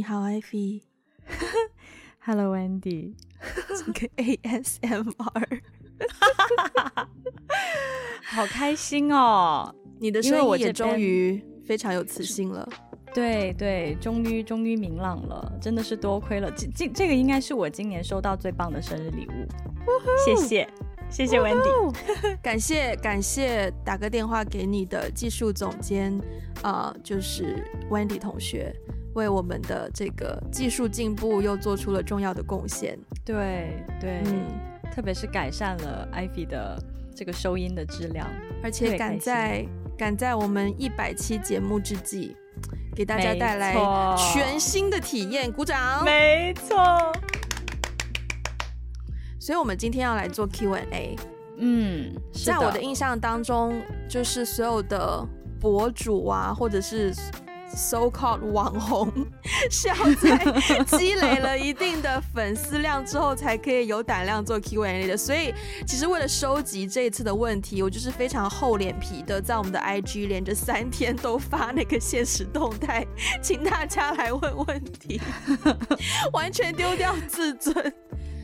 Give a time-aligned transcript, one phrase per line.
[0.00, 0.80] 你好，Ivy。
[2.24, 3.12] Hello, Wendy。
[3.84, 5.60] 这个 ASMR，
[8.24, 9.74] 好开心哦！
[9.98, 12.66] 你的声音也终于非常有磁性了。
[13.12, 19.46] 对对，终于终于明朗了，真的是多亏了这这这个应该是我今年收到最棒的生日礼物。
[20.24, 20.66] 谢谢
[21.10, 21.94] 谢谢 Wendy，
[22.42, 26.18] 感谢感谢打个电话给你的技术总监
[26.62, 28.74] 啊、呃，就是 Wendy 同学。
[29.14, 32.98] 为我们的这个技术进步又做出了重要的贡献。
[33.24, 34.46] 对对，嗯，
[34.92, 36.80] 特别是改善了 Ivy 的
[37.14, 38.26] 这个收音的质量，
[38.62, 39.66] 而且赶在
[39.98, 42.36] 赶在我们一百期节目之际，
[42.94, 43.74] 给大家带来
[44.16, 45.50] 全新的体验。
[45.50, 46.04] 鼓掌！
[46.04, 46.76] 没错。
[49.40, 51.16] 所以，我们今天要来做 Q&A。
[51.58, 55.26] 嗯，在我的印象当中，就是所有的
[55.60, 57.12] 博主啊，或者是。
[57.74, 59.10] So-called 网红
[59.70, 65.16] 是要在积累了一定的粉丝量之后，才可以有胆量做 Q&A 的。
[65.16, 65.54] 所以，
[65.86, 73.06] 其实为了收集这一次的问题，我就是非常厚脸皮的，在我们的 IG 连着三天都发那个现实动态，
[73.40, 75.20] 请大家来问问题，
[76.32, 77.92] 完全丢掉自尊。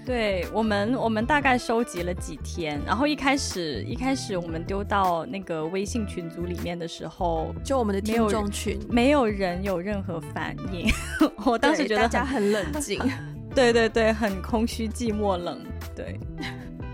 [0.06, 10.88] 对我们，我们大概收集了几天，然后一开始一开始我们丢到那个微信群组里面的时候，就我们的听众群没有人有任何反应，
[11.44, 13.00] 我当时觉得大家很冷静，
[13.52, 15.58] 对对对，很空虚、寂寞、冷，
[15.96, 16.18] 对。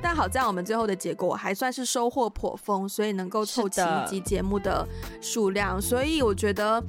[0.04, 4.84] 但好在我们最后的结果还算是收获颇丰，所以能够凑齐一集节目的
[5.20, 6.82] 数量，所以我觉得，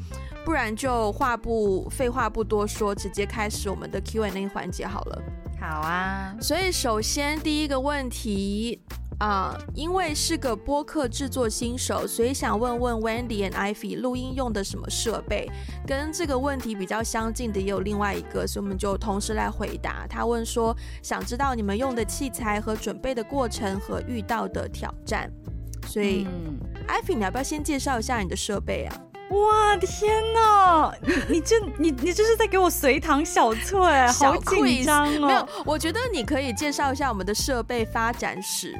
[0.43, 5.21] 不然就话不废话不多说，直接开始我们的 Q&A 环节好了。
[5.65, 8.81] 好啊，所以首先第一个问题
[9.19, 15.49] 啊、呃，因为是个播客制作新手，所以想问问 Wendy and Ivy 录音用的什么设备？
[15.87, 20.05] 跟这个问题比较相近的也有另外一个，所以我们就同时来回答。
[20.09, 25.31] 他问说，想知道你们用的器材和准备的过程和遇到的挑战。
[25.87, 26.59] 所以、嗯、
[26.89, 29.01] Ivy，你要不要先介绍一下你的设备啊？
[29.33, 30.93] 哇天哪！
[31.01, 35.27] 你你这你你这是在给我随堂小测哎，好紧张哦！
[35.27, 38.75] 没有，我觉得你可以介绍一下我们的设备发展史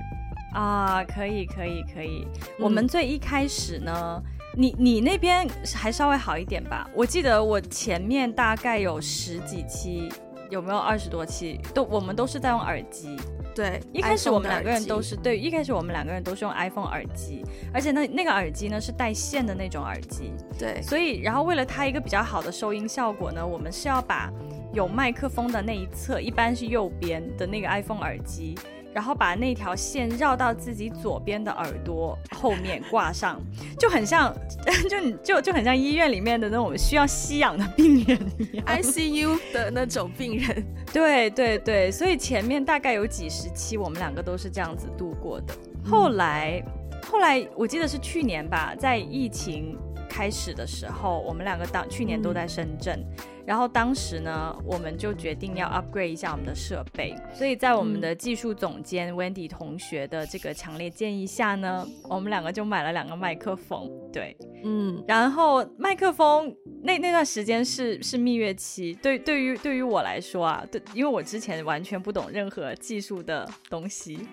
[0.54, 2.28] 啊，可以可以可以。
[2.60, 4.22] 我们最一开始呢，
[4.56, 6.88] 你你那边还稍微好一点吧？
[6.94, 10.08] 我记得我前面大概有十几期，
[10.52, 11.60] 有没有二十多期？
[11.74, 13.18] 都我们都是在用耳机。
[13.56, 17.44] 对，一开始我们两个人都是对，一开始我们两个人都是用 iPhone 耳机，
[17.74, 24.32] 而且那那个耳机呢是带线的那种耳机，对，所以然后为了它一个比较好的收音效果呢，我们是要把
[24.74, 28.56] 有麦克风的那一侧，一般是右边的那个 iPhone 耳机。
[28.94, 33.42] 然后把那条线绕到自己左边的耳朵后面挂上，
[33.80, 34.34] 就很像，
[34.90, 40.64] 就就就很像医院里面的那种需要吸氧的病人一样，ICU 的那种病人。
[40.94, 45.54] 对对对，所以前面大概有几十期，我们两个都是这样子度过的。
[45.84, 46.64] 后来，
[47.10, 49.78] 后来我记得是去年吧，在疫情
[50.14, 53.00] 开始的时候，我们两个当去年都在深圳。
[53.00, 63.92] 嗯然后当时呢，我们就决定要 upgrade 一下我们的设备，所以在我们的技术总监 Wendy 同学的这个强烈建议下呢，我们两个就买了两个麦克风。
[64.14, 74.26] 对，嗯，然后麦克风那那段时间是是蜜月期，对，对于对于我来说啊，对，因为我之前完全不懂任何技术的东西，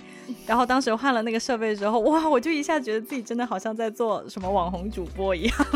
[0.47, 5.57] 然后当时换了那个设备之后，哇，我就一下觉得自己真的好像在做什么网红主播一样。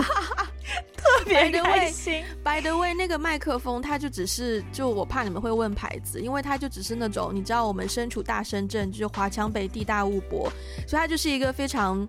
[0.97, 2.25] 特别开心。
[2.43, 10.51] By the way，那个麦克风它就只是，就我怕你们会问牌子，因为它就只是那种，你知道我们身处大深圳，就是华强北地大物博，
[10.89, 12.07] 所以它就是一个非常，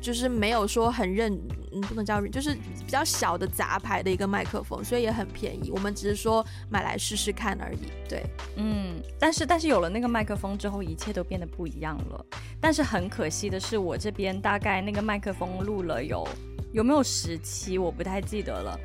[0.00, 1.32] 就是没有说很认，
[1.72, 5.70] 嗯，不能叫认，就是比较小的杂牌的一个麦克风，所以也很便宜。
[5.70, 7.90] 我们只是说买来试试看而已。
[8.08, 8.24] 对，
[8.56, 12.24] 嗯，但是但是有了那个麦克风之后，一切都变得不一样了。
[12.60, 16.26] 但是很可惜的是，我这边大概那个麦克风录了有。
[16.70, 17.78] 有没有十期？
[17.78, 18.78] 我不太记得了，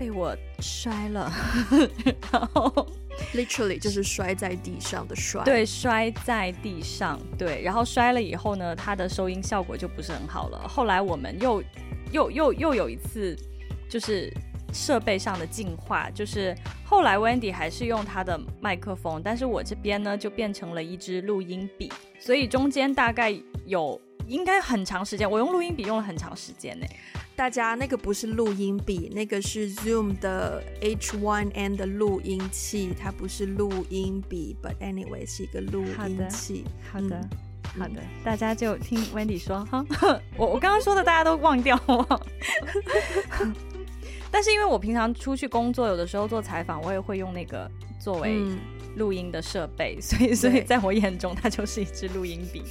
[0.00, 1.30] 被我摔了，
[2.32, 2.86] 然后
[3.34, 5.44] literally 就是摔在地上的摔。
[5.44, 10.66] 对，摔在地上，对，然后摔了以后呢，它的收音效果就不是很好了。
[10.66, 11.62] 后来我们又
[12.12, 13.36] 又又又有一次，
[13.90, 14.32] 就是
[14.72, 26.86] 设备上的进化，就是后来 Wendy 还是用他的麦克风，但是我这边呢就变成了一支录音笔，所以中间大概有应该很长时间，我用录音笔用了很长时间呢。
[27.40, 34.54] 大家，那个不是录音笔，那个是 Zoom 的 H1N 的录音器，它不是录音笔。
[34.62, 36.66] But anyway，是一个录音器。
[36.92, 39.82] 好的，好的，嗯、好的，大家就听 Wendy 说哈。
[40.36, 42.26] 我我刚刚说的大家都忘掉了。
[44.30, 47.66] 但是因为我平常出去工作，有的时候做采访，我也会用那个
[47.98, 48.38] 作为
[48.96, 52.62] 录音的设备，嗯、所以 所以在我眼中，它就是一支录音笔。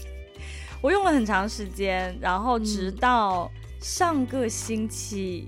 [0.79, 3.49] 我用了很长时间，然后直到
[3.79, 5.47] 上个星期。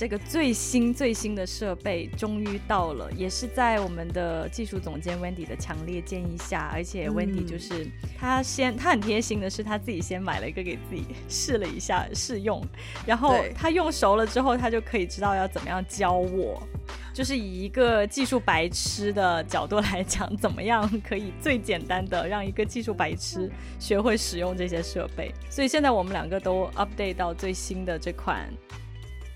[0.00, 7.86] 这个最新最新的设备终于到了，也是在我们的技术总监 Wendy 的强烈建议下，而且 Wendy 就是
[8.18, 12.66] 他先，他很贴心的是他自己先买了一个给自己试了一下试用，
[13.04, 16.66] 然后他用熟了之后，他就可以知道要怎么样教我，
[17.12, 28.50] 就是以一个技术白痴的角度来讲，怎么样可以最简单的让一个技术白痴学会使用这些设备，所以现在我们两个都 update 到最新的这款。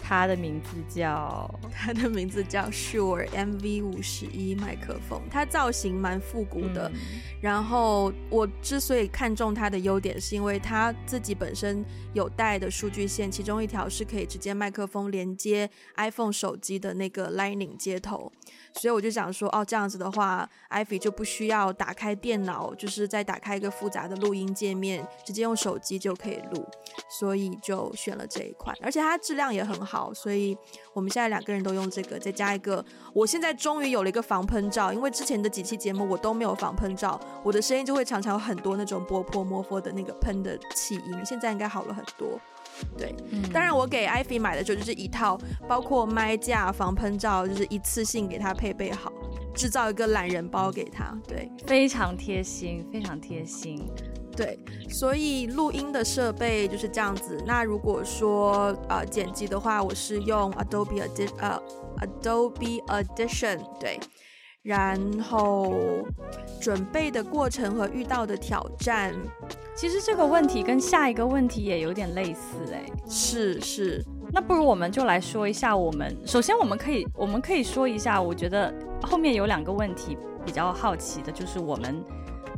[0.06, 6.90] 它的名字叫， 它的名字叫 Shure MV 五十一麦克风，它造型蛮复古的。
[6.92, 7.00] 嗯、
[7.40, 18.30] 然后我之所以看中它的优点，是因为它自己本身有带的数据线，其中一条是可以直接麦克风连接 iPhone 手机的那个 Lightning 接头。
[18.74, 26.66] 所以我就想说，哦，这样子的话，Ivy 就不需要打开电脑，就是再打开一个复杂的录音界面，直接用手机就可以录。
[27.08, 30.56] 所以就选了这一款，而且它质量也很好，所以
[30.92, 42.40] 我们现在两个人都用这个，再加一个，我现在终于有了一个防喷罩，因为之前的几期节目我都没有防喷罩，我的声音就会常常有很多那种波波摩佛的那个喷的气音，现在应该好了很多。
[42.96, 45.38] 对，嗯、当然我给 Ivy 买的时候就是一套，
[45.68, 49.12] 包括麦架、防喷罩，就是一次性给他配备好，
[49.54, 51.16] 制造一个懒人包给他。
[51.26, 53.84] 对，非常贴心，非常贴心。
[54.36, 57.40] 对，所以录音的设备就是这样子。
[57.46, 61.62] 那如果说呃剪辑的话，我是用 Adobe Adi 呃
[62.00, 64.00] Adobe Audition 对。
[64.64, 65.75] 然后
[66.58, 69.14] 准备的过程和遇到的挑战，
[69.76, 74.02] 其实这个问题跟下一个问题也有点类似哎，是是，
[74.32, 78.72] 那不如我们就来说一下，我们首先我们可以我们可以说一下，我觉得
[79.02, 80.16] 后面有两个问题
[80.46, 82.02] 比较好奇的，就是我们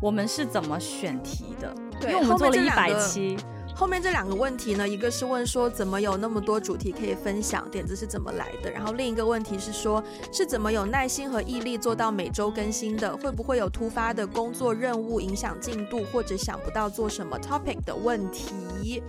[0.00, 3.36] 我们是怎么选题的，对，因为我们做了一百期。
[3.76, 8.70] 后面这两个问题呢，一个是问说怎么有那么多主题可以分享，点子是怎么来的？
[8.70, 10.02] 然后另一个问题是说，
[10.32, 13.14] 是怎么有耐心和毅力做到每周更新的？
[13.18, 19.02] 会不会有突发的工作任务影响进度，或者想不到做什么 topic 的问题？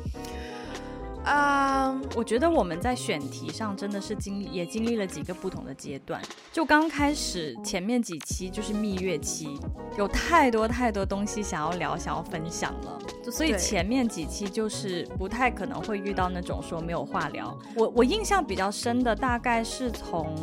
[1.28, 6.22] 啊，um, 我觉得我们在选题上真的是经历，也经历了几个不同的阶段。
[6.54, 9.60] 就刚开始前面几期就是蜜月期，
[9.98, 17.56] 有太多太多东西想要聊，想要分享了，就所以前面几期就是不太可能会遇到那种说没有话聊。
[17.76, 20.34] 我我印象比较深的大概是从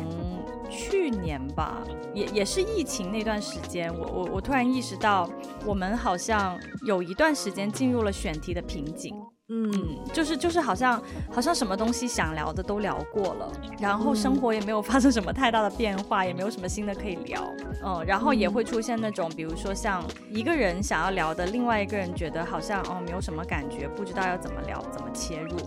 [0.69, 1.81] 去年吧，
[2.13, 5.27] 也也是疫情那段时间，我我我突然意识到，
[5.65, 9.15] 我们好像有一段时间进入了选题的瓶颈。
[9.49, 9.71] 嗯，
[10.11, 10.99] 就是就是好像
[11.31, 17.47] 好像什么东西想聊的都聊过了，然后生活也没有发生什么太大的变化，也没有什么新的可以聊。
[17.83, 25.57] 嗯，然后也会出现那种，比如说像一个人想要聊的，另外一个人觉得好像哦没有什么感觉，不知道要怎么聊，怎么切入。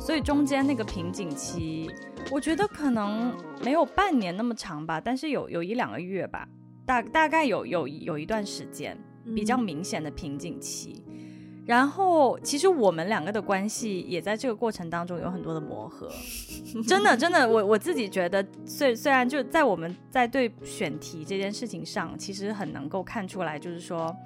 [0.00, 1.88] 所以中间那个瓶颈期，
[2.32, 3.32] 我觉得可能
[3.62, 6.48] 没有半年那么长吧，但是有有一两个月吧，
[6.84, 8.98] 大大概有有有一段时间
[9.32, 11.04] 比较明显的瓶颈期。
[11.68, 16.10] 然后，其实我们两个的关系也在这个过程当中有很多的磨合，
[16.88, 24.16] 真的，真的，我我自己觉得，虽虽然就在我们在对选题这件事情上，其实很能够看出来，就是说，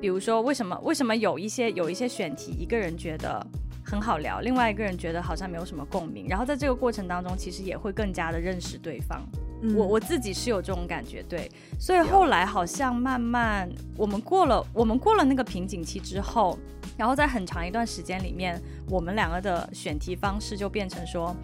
[0.00, 3.46] 比如说为什么为什么有一些有一些选题，一个人觉得
[3.84, 9.20] 很好聊，另外一个人觉得好像没有什么共鸣，然后在这个过程当中，其实也会更加的认识对方。
[9.62, 16.58] 嗯、我我自己是有这种感觉，对，所以后来好像慢慢我们过了我们过了那个瓶颈期之后，
[16.96, 21.34] 然后在很长一段时间里面，我们两个的选题方式就变成说，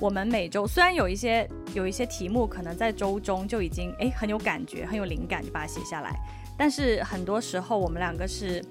[0.00, 6.18] 我们每周虽然有一些有一些题目可能在周中就已经哎很有感觉很有灵感就把它写下来，
[6.56, 8.62] 但是很多时候我们两个是。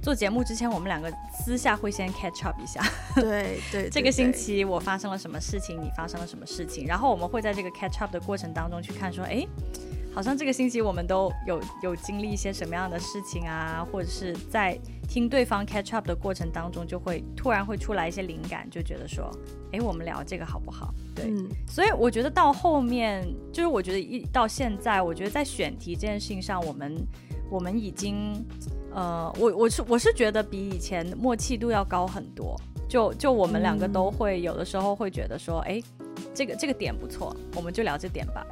[0.00, 2.82] 做节目之前，我们两个私下会先 catch up 一下。
[3.14, 9.46] 对 对，这个星期我发生了什么事情，你发生了什么事情，然后我们会在这个 catch up 的过程当中去看，说，哎，
[10.14, 14.78] 好像这个星期我们都有有经历一些什么样的事情啊，或者是在
[15.08, 19.30] 听对方 catch up 的过程当中，就会突然会出来一些灵感，就觉得说，
[19.72, 20.94] 哎，我们聊这个好不好？
[21.14, 26.96] 对，嗯、所以我觉得到后面，就是我觉得一到现在，我觉得在选题这件事情上，我们
[27.50, 28.44] 我们已经。
[28.94, 38.46] 呃，我我是我是觉得比以前默契度要高很多，就就我们两个都会有的时候会觉得说，哎、嗯，这个这个点不错，我们就聊这点吧，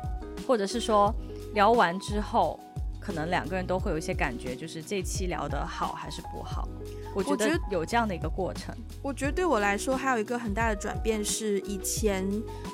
[0.47, 1.15] 或者是说
[1.55, 2.61] 聊完之后，
[3.07, 6.69] 可能两个人都会有一些感觉，就是这期聊得好还是不好。
[7.15, 8.75] 我觉得有这样的一个过程。
[9.01, 12.29] 我觉得对我来说还有一个很大的转变是，以前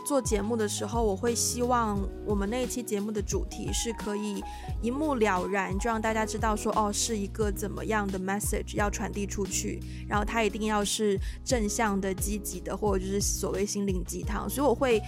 [0.06, 4.42] 做节目的时候，我会希望我们那一期节目的主题是可以
[4.80, 14.48] 一目了然，就让大家知道说，哦，是一个怎么样的 message 要传递出去，然后它一定要是正向的、积极的，或者就是所谓心灵鸡汤。
[14.48, 14.98] 所以我会。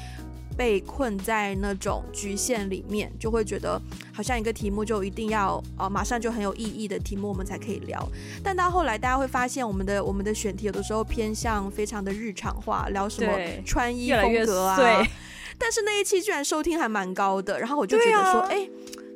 [0.57, 3.81] 被困在那种局限里面，就会觉得
[4.13, 8.09] 好像一个题目就一定要呃，马上就很有意义的题目，我们才可以聊。
[8.43, 13.33] 但到后来，大家会发现我们的我们的选题有的时候偏向非常的日常化，聊什么
[13.65, 14.77] 穿衣风格啊。
[14.77, 15.09] 对。
[15.59, 18.69] 但是那一期居然收听还蛮高的，然后我就觉得说，哎、啊，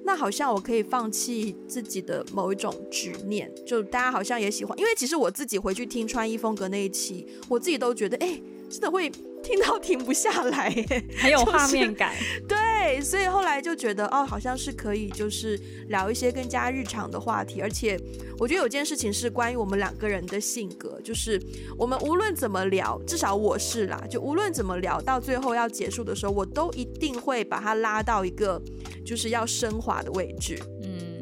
[0.04, 4.78] 那好像我可以放弃自己的某一种执念，就大家好像也喜欢。
[4.78, 8.40] 因为其实我自己回去听穿衣风格那一期，我自己都觉得，哎，
[8.70, 9.10] 真的会。
[9.42, 10.70] 听到停不下来，
[11.18, 12.14] 很有画面感。
[12.18, 17.60] 就是、对，所以后来就觉得哦，好像是可以，就是聊一些更加日常的话题。
[17.60, 17.98] 而且
[18.38, 21.40] 我觉得有件事情是关于我们两个人的性格，就是
[21.76, 28.60] 我们无论怎么聊，至少我是啦，就无论怎么聊，到最后要结束的时候，我都一定会把它拉到一个
[29.04, 30.58] 就是要升华的位置。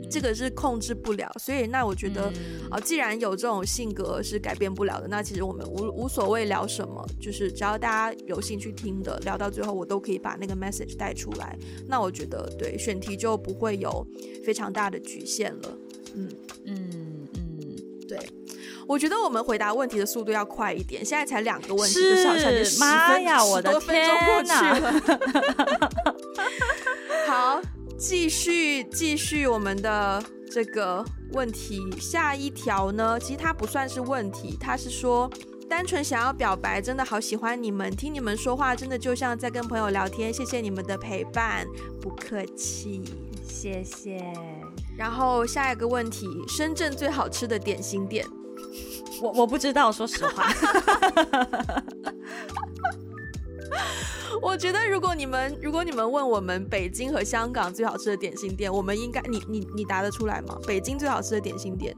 [0.06, 0.10] 嗯。
[0.10, 2.32] 这个是控制不了，所以那我觉得
[2.70, 11.58] 啊、既然有这种性格是改变不了的，那其实我们无无所谓聊什么，就是只要大家有兴趣听的，聊到最后我都可以把那个 message 带出来。
[11.88, 14.06] 那我觉得对选题就不会有
[14.44, 15.78] 非常大的局限了。
[16.14, 16.28] 嗯
[16.64, 17.76] 嗯嗯，
[18.08, 18.18] 对，
[18.86, 24.08] 我觉得我们回答问题的速度要快一点，现在才两个问题，就是就十分妈呀，我的天
[24.46, 24.80] 哪！
[27.28, 27.60] 好。
[27.98, 35.30] 继续继续我们的这个问题，下一条呢，其实它不算是问题，它是说
[35.68, 41.66] 单纯想要表白，真的好喜欢你们，听你们说话真的就像在跟朋友聊天，谢谢你们的陪伴，
[42.00, 43.02] 不客气，
[43.48, 44.22] 谢谢。
[44.96, 48.26] 然后下一个问题，深圳最好吃的点心店，
[49.20, 50.52] 我我不知道，说实话。
[54.42, 60.58] 我觉得，如果你们如果你们问我们北京和香港最好吃的点心店，我们应该你你你答得出来吗？
[60.66, 61.96] 北京最好吃的点心店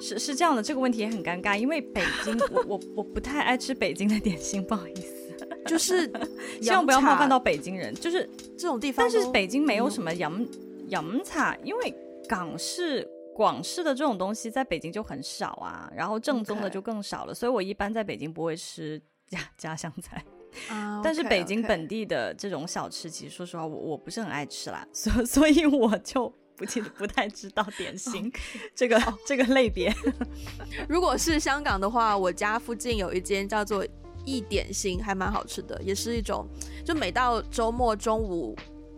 [0.00, 6.10] 是是这样的，这个问题也很尴尬，因为北京我 我我不太爱吃北京的点心，不好意思，就是
[6.60, 9.06] 希望不要冒犯到北京人，就是这种地方。
[9.06, 10.46] 但是北京没有什么洋
[10.88, 11.94] 洋茶，因为
[12.28, 20.22] 港式广式的这种东西在北京就很少啊，然后正宗的就更少了.所以我一般在北京不会吃家家乡菜。
[20.68, 28.30] Uh, 但是北京本地的这种小吃，其实说实话，我我不是很爱吃啦， 所所以我就 不记得不太知道点心
[28.74, 29.14] 这个、oh.
[29.26, 29.94] 这个类别。
[30.88, 33.86] 如果是香港的话，我家附近有一间叫做
[34.24, 36.46] 一点心，还蛮好吃的，也是一种，
[36.84, 38.54] 就每到周末中午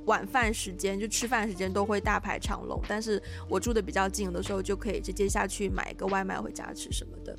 [0.06, 2.82] 晚饭时间，就吃饭时间都会大排长龙。
[2.88, 7.37] 但是我住的比较近的时候，就可以直接下去买一个外卖回家吃什么的。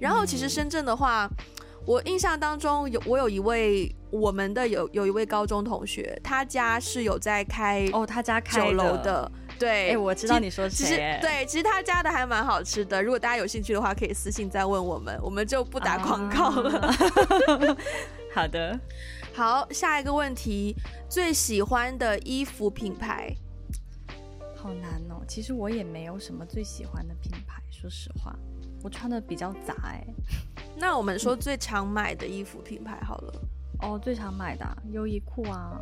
[0.00, 1.28] 然后其实深圳的话。
[1.30, 1.44] 嗯
[1.88, 13.02] 我印象当中有我有一位我们的有有一位高中同学，他家是有在开哦，他家开酒楼的，对，哎，我知道你说谁，其实对，其实他家的还蛮好吃的。
[13.02, 16.78] 如果大家有兴趣的话，可以私信再问我们，我们就不打广告了。
[16.78, 16.94] 啊、
[18.34, 18.78] 好的，
[19.32, 20.76] 好，下一个问题，
[21.08, 23.34] 最喜欢的衣服品牌，
[24.54, 25.24] 好难哦。
[25.26, 28.38] 其实我也没有什么最喜欢的品牌，说实话。
[28.82, 30.04] 我穿的比较杂哎，
[30.76, 33.32] 那我们说最常买的衣服品牌好了。
[33.80, 35.80] 嗯、哦，最常买的优衣库啊，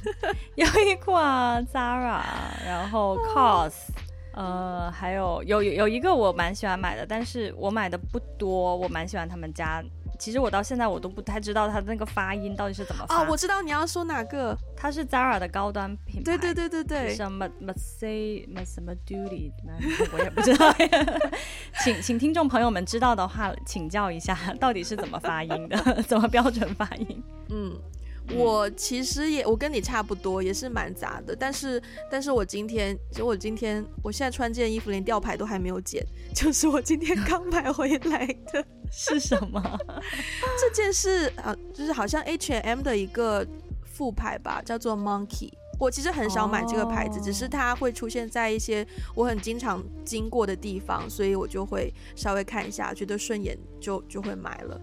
[0.56, 2.22] 优衣库啊，Zara，
[2.64, 3.74] 然后 COS，
[4.32, 9.84] 呃，还有有有有一个我蛮喜欢买的，但是我买的不多，我蛮喜欢他们家。
[10.18, 13.22] 其实我到现在我都不太知道它的那个发音到底是怎么发。
[13.22, 16.24] 哦，我知道你要说哪个，它是 Zara 的高端品牌。
[16.24, 17.14] 对对对对对。
[17.14, 19.50] 什么 Say 什么 Duty，
[20.12, 20.74] 我也不知道。
[21.84, 27.22] 请请听众朋友们知道的话，请教一下到底是怎么发音的， 怎么标准发音？
[27.50, 27.78] 嗯。
[28.32, 31.36] 我其实也，我跟你差不多，也是蛮杂的。
[31.36, 36.04] 但是，但是我今天，其实我今天，我现在穿这件衣服连吊牌都还没有剪，
[36.34, 38.64] 就是我今天刚买回来的。
[38.90, 39.60] 是什么？
[40.60, 43.44] 这件是啊，就是好像 H&M 的一个
[43.84, 45.50] 副牌吧，叫做 Monkey。
[45.80, 47.24] 我其实很少买这个牌子，oh.
[47.26, 54.80] 只是它会出现在一些我很经常经过的地方，所以我就会稍微看一下，觉得顺眼就就会买了。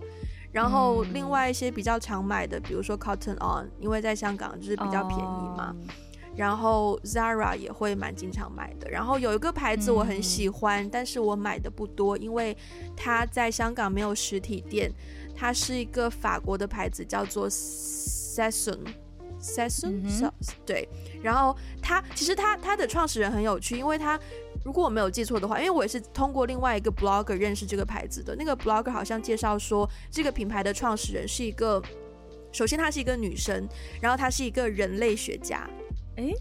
[0.51, 5.75] 然后另外一些比较常买的，比如说 Cotton On，因为在香港就是比较便宜嘛。
[5.77, 5.91] Oh.
[6.34, 8.89] 然后 Zara 也会蛮经常买的。
[8.89, 12.55] 然后有一个牌子我很喜欢，嗯、但是我买的不多，因为
[12.96, 14.91] 它在香港没有实体店。
[15.36, 18.79] 它是一个法国的牌子，叫做 Sesson
[19.41, 20.31] Sesson，、嗯、
[20.65, 20.88] 对。
[21.22, 24.20] 然后它其实它它的创始人很有趣，因为他
[24.63, 28.36] 如果我没有记错的话，因为我也是通过另外一个 blogger 认识这个牌子的。
[28.36, 31.82] 那个 blogger 好像介绍说，这个品牌的创始人是一个，
[32.51, 33.68] 首先她是一个女生，
[34.00, 35.68] 然后她是一个人类学家。
[36.18, 36.36] 诶，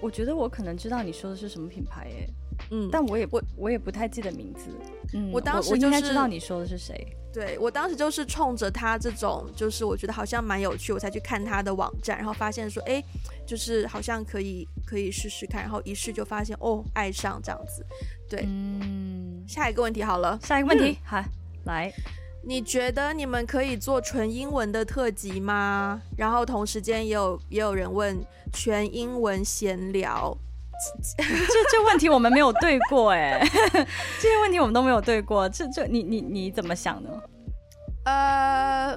[0.00, 2.28] 我觉得我可能知道你说的是什么品牌诶。
[2.70, 4.66] 嗯，但我也不，我也不太记得名字。
[5.14, 7.06] 嗯，我当时、就是、我应该知道你说的是谁。
[7.32, 13.02] 对，我当时就是冲着他这种，就是我觉得好像蛮有趣，我才去看他的网站，然后发现说，哎，
[13.46, 17.84] 就是好像可以可以试试看，然后一试就发现哦，爱上这样子。
[18.28, 21.24] 对，嗯，下一个问题好了，下一个问题，嗯、好，
[21.64, 21.92] 来，
[22.42, 26.00] 你觉得你们可以做纯英文的特辑吗？
[26.16, 28.18] 然后同时间也有也有人问
[28.52, 30.34] 全英文闲聊。
[31.16, 31.24] 这
[31.70, 33.40] 这问题我们没有对过哎，
[34.20, 35.48] 这些问题我们都没有对过。
[35.48, 37.10] 这这你你你怎么想呢？
[38.04, 38.96] 呃，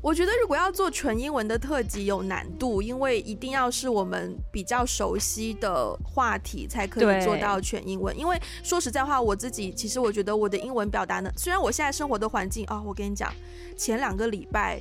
[0.00, 8.16] 我觉得如果要做纯英文的特辑有难度，因为一定要是我们比较熟悉的话题才可以做到全英文。
[8.18, 13.32] 因为说实在话，我自己其实我觉得我的英文表达呢，虽然我现在生活的环境啊、哦，我跟你讲，
[13.76, 14.80] 前两个礼拜。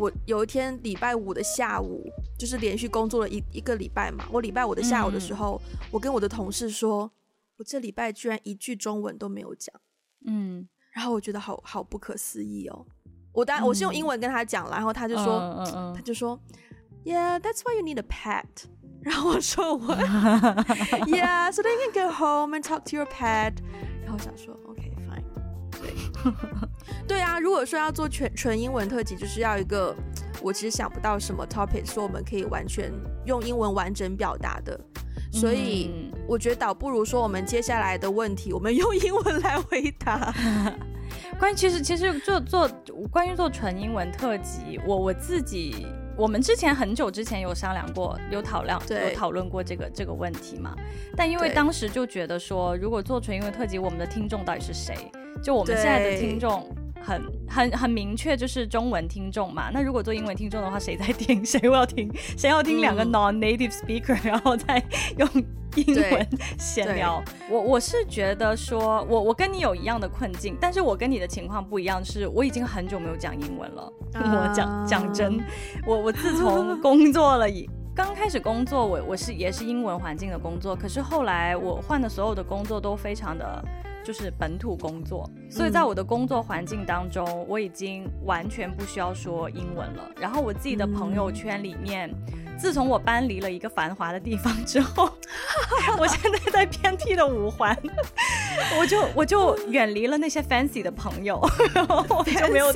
[0.00, 4.24] 我有一天礼拜五的下午，就是连续工作了一一个礼拜嘛。
[4.32, 7.10] 我礼拜五的下午的时候，嗯、我跟我的同事说，
[7.58, 9.78] 我这礼拜居然一句中文都没有讲。
[10.24, 12.86] 嗯，然后我觉得好好不可思议哦。
[13.32, 15.38] 我当然我是用英文跟他讲了，然后他就说，
[15.74, 16.40] 嗯、他就说
[17.04, 18.46] ，Yeah，that's why you need a pet。
[19.04, 19.94] 然后我说 我
[21.08, 23.54] ，Yeah，so then you can go home and talk to your pet。
[24.02, 24.56] 然后我想说。
[25.80, 25.94] 对
[27.18, 29.96] 啊，如果说要做全纯英文特辑，就是要一个
[30.42, 32.92] 我其实想不到什么 topic 说我们可以完全
[33.24, 34.78] 用英文完整表达的，
[35.32, 40.32] 所以我觉得倒不如说我们接下来的问题，我们用英文来回答。
[41.38, 42.70] 关于其实其实做做
[43.10, 45.86] 关于做纯英文特辑，我我自己
[46.16, 50.76] 我们之前很久之前有商量过，有讨论有讨论过这个这个问题嘛，
[51.16, 54.94] 但因为当时就觉得说，如果做纯英文特辑，我们的听众到底是谁？
[55.42, 56.68] 就我们现在的听众
[57.00, 59.70] 很很很明确，就是中文听众嘛。
[59.72, 61.42] 那如果做英文听众的话，谁在听？
[61.46, 62.10] 谁要听？
[62.36, 64.82] 谁要听两个 non-native speaker， 然后再
[65.16, 65.28] 用
[65.76, 67.22] 英文闲聊？
[67.50, 73.92] 我我是觉得说，我我跟你有一样的困境，但是我跟你的情况不一样，是我已经很久没有讲英文了。
[74.12, 74.20] Uh...
[74.48, 75.40] 我讲讲真，
[75.86, 83.64] 我我自从工作了以刚开始工作，我我是也是英文环境的工作，可是后来我换的所有的工作都非常的。
[84.10, 90.10] 就是本土工作，所以在我的工作环境当中，嗯，我已经完全不需要说英文了。
[90.20, 92.12] 然后我自己的朋友圈里面。
[92.60, 95.10] 自从我搬离了一个繁华的地方之后，
[95.98, 97.76] 我现在在偏僻的五环，
[98.78, 101.40] 我就我就远离了那些 fancy 的朋友，
[101.74, 102.70] 然 后我就没有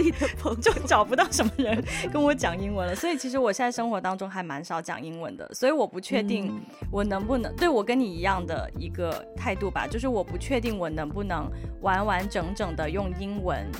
[0.56, 2.94] 就找不到什么人跟我讲英文了。
[2.94, 6.58] 所以其实我现在生活当中还蛮少讲英文的，所以我不确定
[6.90, 11.50] 我能不能对我跟你一样的一个态度吧，就是我不确定我能不能
[11.82, 13.70] 完完整整的用英文。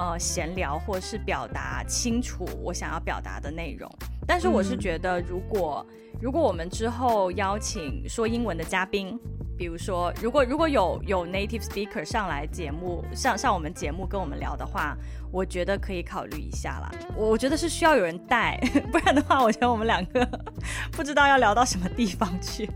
[0.00, 3.86] 呃，闲聊或是表达清楚我想要表达的内容，
[4.26, 9.20] 但是我是觉得，如果、嗯、如果我们之后邀请说英文的嘉宾，
[9.58, 14.96] 比如说，如果如果有有 native speaker 上来节目上上我们节目跟我们聊的话，
[15.30, 16.90] 我觉得可以考虑一下啦。
[17.14, 18.58] 我觉得是需要有人带，
[18.90, 20.26] 不然的话，我觉得我们两个
[20.92, 22.70] 不知道要聊到什么地方去。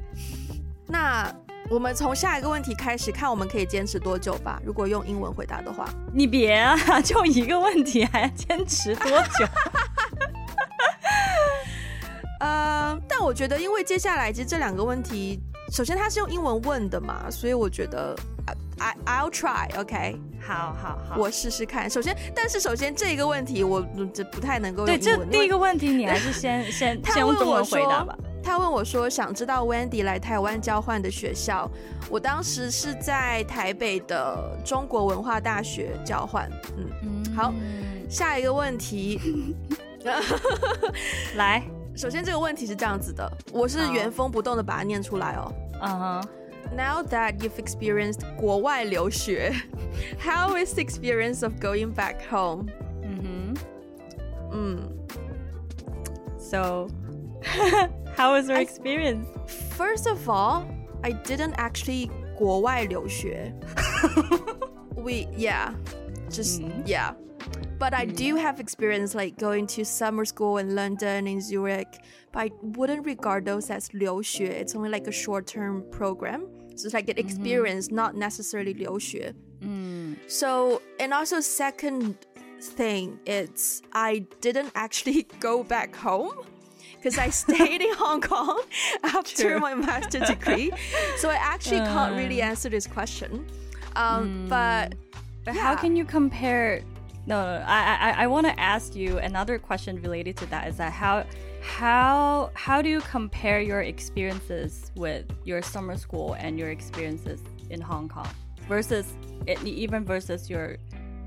[0.86, 1.34] 那。
[1.70, 4.60] 我们从下一个问题开始看，我们可以坚持多久吧？
[4.64, 9.44] 如果用英文回答的话，你别啊，就一个问题还要坚持多久？
[12.40, 15.40] 呃，但我觉得，因为接下来其实这两个问题，
[15.72, 18.14] 首先它是用英文问的嘛，所以我觉得
[18.78, 20.18] ，I I'll try，OK，okay？
[20.46, 21.88] 好好好，我试试看。
[21.88, 24.84] 首先，但是首先这个问题我这不太能够。
[24.84, 28.14] 对，这第一个问题你还是先先先用中文回答吧。
[28.44, 31.68] 他问我说：“想知道 Wendy 来台湾交换的学校，
[32.10, 36.50] 我当时是在台北的中国文化大学交换。”
[37.02, 37.52] 嗯，好，
[38.08, 39.54] 下一个问题，
[41.36, 41.62] 来，
[41.96, 45.52] 首先这个问题是这样子的，我是原封不动的把它念出来哦。
[45.80, 46.24] 嗯哼。
[46.76, 49.52] Now that you've experienced 国外留学
[50.18, 52.66] ，How is the experience of going back home？
[53.02, 53.56] 嗯哼，
[54.52, 54.78] 嗯
[56.38, 56.88] ，So。
[58.15, 59.27] How was your experience?
[59.77, 60.67] First of all,
[61.03, 63.53] I didn't actually 国外留学
[64.95, 65.73] We yeah,
[66.29, 66.83] just mm.
[66.85, 67.13] yeah.
[67.79, 71.87] But I do have experience like going to summer school in London in Zurich.
[72.33, 76.41] But I wouldn't regard those as 留学 It's only like a short-term program.
[76.75, 77.95] So it's like an experience, mm -hmm.
[77.95, 80.15] not necessarily 留学 Mm.
[80.27, 82.15] So and also second
[82.61, 86.45] thing, it's I didn't actually go back home.
[87.04, 88.62] because I stayed in Hong Kong
[89.04, 89.60] after True.
[89.60, 90.72] my master's degree.
[91.18, 91.86] so I actually uh.
[91.86, 92.46] can't really uh.
[92.46, 93.46] answer this question.
[93.94, 94.48] Um, mm.
[94.48, 94.94] But,
[95.44, 95.60] but yeah.
[95.60, 96.82] how can you compare?
[97.26, 100.68] No, no, I, I, I want to ask you another question related to that.
[100.68, 101.24] Is that how
[101.62, 107.40] how how do you compare your experiences with your summer school and your experiences
[107.70, 108.28] in Hong Kong
[108.68, 109.14] versus
[109.64, 110.76] even versus your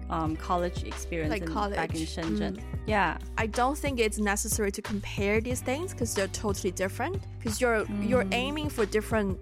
[0.10, 1.76] um, college experience like in, college.
[1.76, 2.56] back in Shenzhen.
[2.56, 2.64] Mm.
[2.86, 3.18] Yeah.
[3.38, 7.24] I don't think it's necessary to compare these things because they're totally different.
[7.38, 8.10] Because you're mm.
[8.10, 9.40] you're aiming for different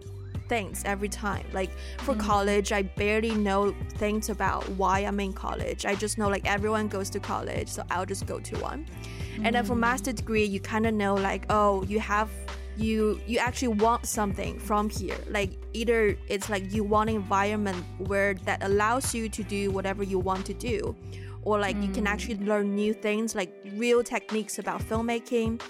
[0.47, 1.45] things every time.
[1.53, 2.19] Like for mm.
[2.19, 5.85] college, I barely know things about why I'm in college.
[5.85, 8.85] I just know like everyone goes to college, so I'll just go to one.
[9.43, 9.79] And then for mm.
[9.79, 12.29] master degree, you kind of know like oh, you have
[12.77, 17.83] you you actually want something from here like either it's like you want an environment
[17.99, 20.95] where that allows you to do whatever you want to do
[21.43, 21.87] or like mm.
[21.87, 22.09] you can mm.
[22.09, 25.61] actually learn new things like real techniques about filmmaking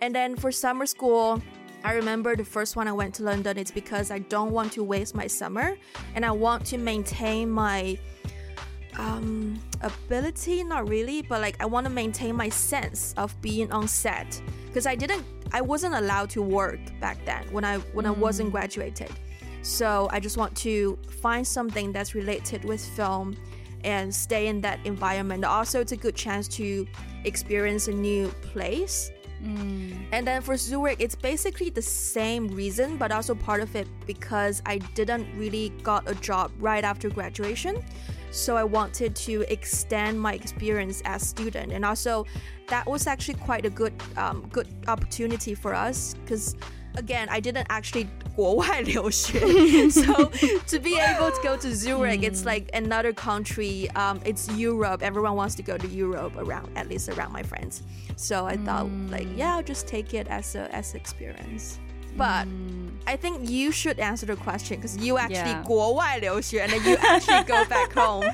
[0.00, 1.42] and then for summer school
[1.82, 4.84] I remember the first one I went to London it's because I don't want to
[4.84, 5.76] waste my summer
[6.14, 7.98] and I want to maintain my
[8.96, 13.88] um ability not really but like I want to maintain my sense of being on
[13.88, 14.40] set
[14.74, 18.08] because I didn't I wasn't allowed to work back then when I when mm.
[18.08, 19.10] I wasn't graduated.
[19.62, 23.36] So I just want to find something that's related with film
[23.84, 25.44] and stay in that environment.
[25.44, 26.86] Also, it's a good chance to
[27.24, 29.12] experience a new place.
[29.42, 30.06] Mm.
[30.12, 34.60] And then for Zurich, it's basically the same reason, but also part of it because
[34.66, 37.82] I didn't really got a job right after graduation.
[38.33, 42.25] So I wanted to extend my experience as student, and also
[42.67, 46.55] that was actually quite a good um, good opportunity for us because
[46.95, 49.39] again I didn't actually 国外留学
[49.89, 50.31] so
[50.67, 52.23] to be able to go to Zurich mm.
[52.23, 56.87] it's like another country um, it's Europe everyone wants to go to Europe around at
[56.87, 57.83] least around my friends
[58.15, 58.65] so I mm.
[58.65, 61.79] thought like yeah I'll just take it as a as experience
[62.17, 62.89] but mm.
[63.07, 65.63] I think you should answer the question because you actually yeah.
[65.63, 68.25] 国外留学 and then you actually go back home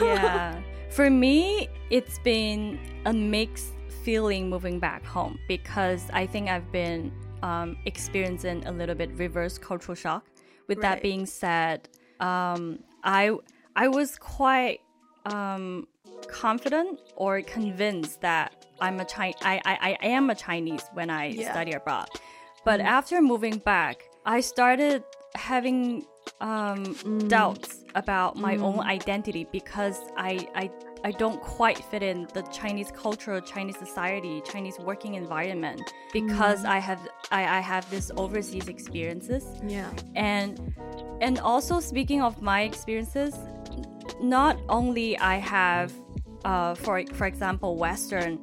[0.00, 0.54] yeah
[0.92, 3.72] for me, it's been a mixed
[4.04, 7.10] feeling moving back home because I think I've been
[7.42, 10.26] um, experiencing a little bit reverse cultural shock.
[10.68, 10.96] With right.
[10.96, 11.88] that being said,
[12.20, 13.34] um, I
[13.74, 14.80] I was quite
[15.24, 15.88] um,
[16.28, 21.26] confident or convinced that I'm a Chi- I, I, I am a Chinese when I
[21.28, 21.52] yeah.
[21.52, 22.08] study abroad.
[22.67, 22.97] But mm.
[22.99, 25.01] after moving back, I started
[25.35, 26.05] having
[26.41, 27.29] um, mm.
[27.29, 28.61] doubts about my mm.
[28.61, 30.69] own identity because I, I
[31.05, 36.75] I don't quite fit in the Chinese culture, Chinese society, Chinese working environment because mm.
[36.75, 36.99] I have
[37.31, 39.45] I, I have this overseas experiences.
[39.65, 39.89] Yeah.
[40.15, 40.75] And
[41.21, 43.33] and also speaking of my experiences,
[44.19, 45.93] not only I have
[46.43, 48.33] uh, for for example Western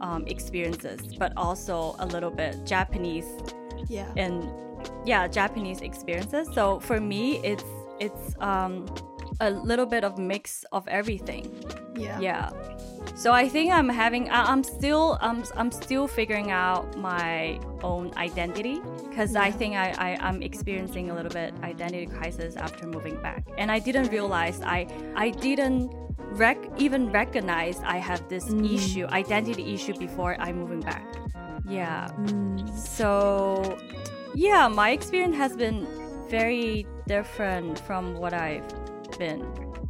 [0.00, 3.26] um, experiences, but also a little bit Japanese.
[3.88, 4.10] Yeah.
[4.16, 4.50] And
[5.04, 6.48] yeah, Japanese experiences.
[6.54, 7.64] So for me, it's
[8.00, 8.86] it's um,
[9.40, 11.64] a little bit of mix of everything.
[11.96, 12.18] Yeah.
[12.20, 12.50] Yeah.
[13.14, 18.80] So I think I'm having I'm still I'm I'm still figuring out my own identity
[19.08, 19.42] because yeah.
[19.42, 23.44] I think I, I I'm experiencing a little bit identity crisis after moving back.
[23.58, 25.92] And I didn't realize I I didn't
[26.32, 28.74] rec even recognize I have this mm.
[28.74, 31.04] issue, identity issue before I moving back.
[31.68, 32.08] Yeah.
[32.18, 32.68] Mm.
[32.78, 33.78] So
[34.34, 35.86] yeah, my experience has been
[36.28, 38.66] very different from what I've
[39.18, 39.46] been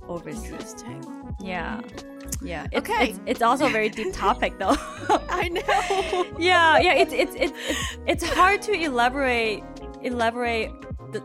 [0.09, 0.85] overseas.
[1.41, 1.81] Yeah.
[2.43, 2.67] Yeah.
[2.73, 3.11] It's, okay.
[3.11, 4.77] It's, it's also a very deep topic, though.
[5.09, 6.27] I know.
[6.39, 6.79] yeah.
[6.79, 6.95] Yeah.
[6.95, 9.63] It's, it's it's it's it's hard to elaborate
[10.03, 10.73] elaborate
[11.13, 11.23] the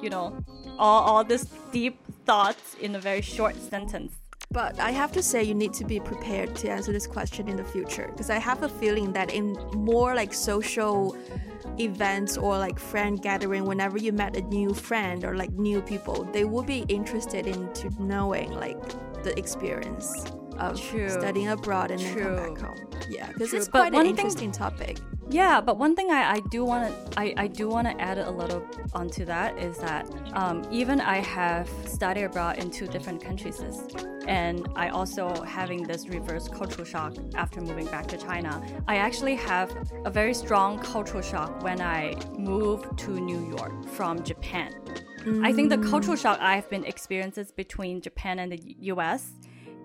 [0.00, 0.36] you know
[0.78, 4.12] all all this deep thoughts in a very short sentence.
[4.54, 7.56] But I have to say, you need to be prepared to answer this question in
[7.56, 11.16] the future because I have a feeling that in more like social
[11.80, 16.22] events or like friend gathering whenever you met a new friend or like new people
[16.32, 18.80] they will be interested into knowing like
[19.24, 20.26] the experience
[20.58, 21.08] of True.
[21.08, 22.24] studying abroad and True.
[22.24, 24.98] then come back home yeah because it's quite but an interesting thing, topic
[25.30, 28.18] yeah but one thing i, I do want to I, I do want to add
[28.18, 33.22] a little onto that is that um, even i have studied abroad in two different
[33.22, 33.60] countries
[34.26, 38.62] and I also having this reverse cultural shock after moving back to China.
[38.88, 44.22] I actually have a very strong cultural shock when I moved to New York from
[44.22, 44.72] Japan.
[45.24, 45.44] Mm.
[45.44, 49.32] I think the cultural shock I've been experiencing between Japan and the US,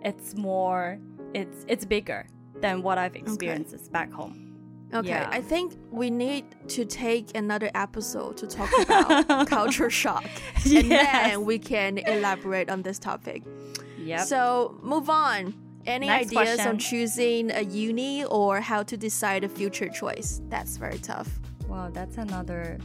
[0.04, 1.00] it's more,
[1.34, 2.28] it's it's bigger
[2.62, 3.90] than what I've experienced okay.
[3.92, 4.46] back home.
[4.94, 5.30] Okay, yeah.
[5.32, 10.26] I think we need to take another episode to talk about culture shock,
[10.66, 10.84] yes.
[10.84, 13.44] and then we can elaborate on this topic.
[14.00, 14.22] Yep.
[14.22, 15.54] So move on.
[15.86, 16.68] Any Next ideas question.
[16.68, 20.42] on choosing a uni or how to decide a future choice?
[20.50, 21.40] That's very tough.
[21.68, 22.78] Wow, that's another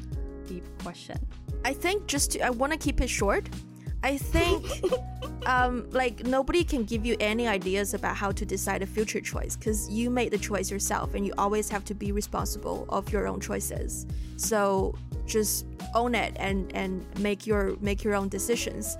[0.46, 1.18] deep question.
[1.64, 3.48] I think just to, I want to keep it short.
[4.05, 4.67] I think
[5.47, 9.57] um, like nobody can give you any ideas about how to decide a future choice
[9.57, 13.27] because you made the choice yourself and you always have to be responsible of your
[13.27, 14.07] own choices.
[14.37, 15.64] So just
[15.95, 18.99] own it and and make your make your own decisions.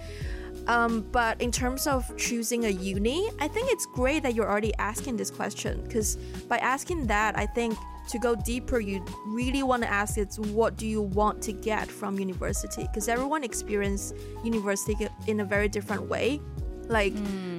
[0.69, 4.73] Um, but in terms of choosing a uni, I think it's great that you're already
[4.77, 6.17] asking this question because
[6.49, 7.77] by asking that, I think
[8.10, 11.88] to go deeper, you really want to ask it's what do you want to get
[11.88, 12.84] from university?
[12.84, 16.42] Because everyone experience university in a very different way.
[16.88, 17.14] Like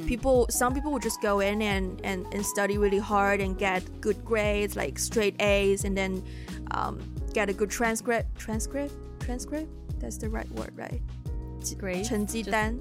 [0.06, 3.84] people, some people would just go in and, and, and study really hard and get
[4.00, 6.20] good grades, like straight A's, and then
[6.72, 6.98] um,
[7.32, 8.36] get a good transcript.
[8.36, 8.92] Transcript?
[9.20, 9.68] Transcript?
[10.00, 11.00] That's the right word, right?
[11.78, 12.04] Great.
[12.04, 12.76] 成绩单，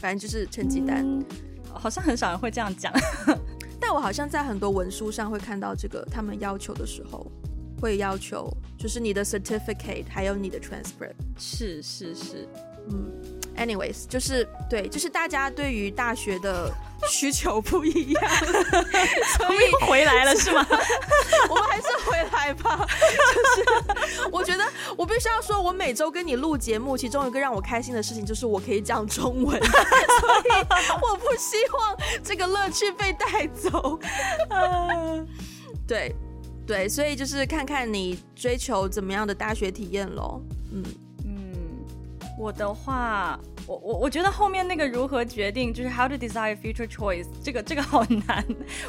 [0.00, 1.04] 反正就是成绩单。
[1.04, 1.24] 嗯，
[1.72, 2.92] 好像很少人会这样讲。
[3.79, 7.31] 但我好像在很多文书上会看到这个，他们要求的时候
[7.79, 11.15] 会要求，就是你的 certificate 还有你的 transcript。
[11.37, 12.47] 是是是，
[12.89, 16.71] 嗯，anyways，就是对，就是大家对于大学的
[17.07, 18.23] 需求不一样，
[19.37, 20.65] 所以又回来了是吗？
[21.49, 22.87] 我们还是回来吧。
[23.33, 23.61] 就
[24.15, 24.63] 是我觉得
[24.97, 30.65] 我必须要说，我每周跟你录节目，其中一个让我开心的事情就是我可以讲中文， 所以
[31.01, 33.99] 我不希望这个乐趣被带走。
[35.87, 36.15] 对
[36.67, 40.39] 对，所以就是看看你追求怎么样的大学体验喽。
[40.71, 40.83] 嗯
[41.25, 41.55] 嗯，
[42.37, 48.43] 我的话，我我我觉得后面那个如何决定，就是 how to decide future choice，这个这个好难。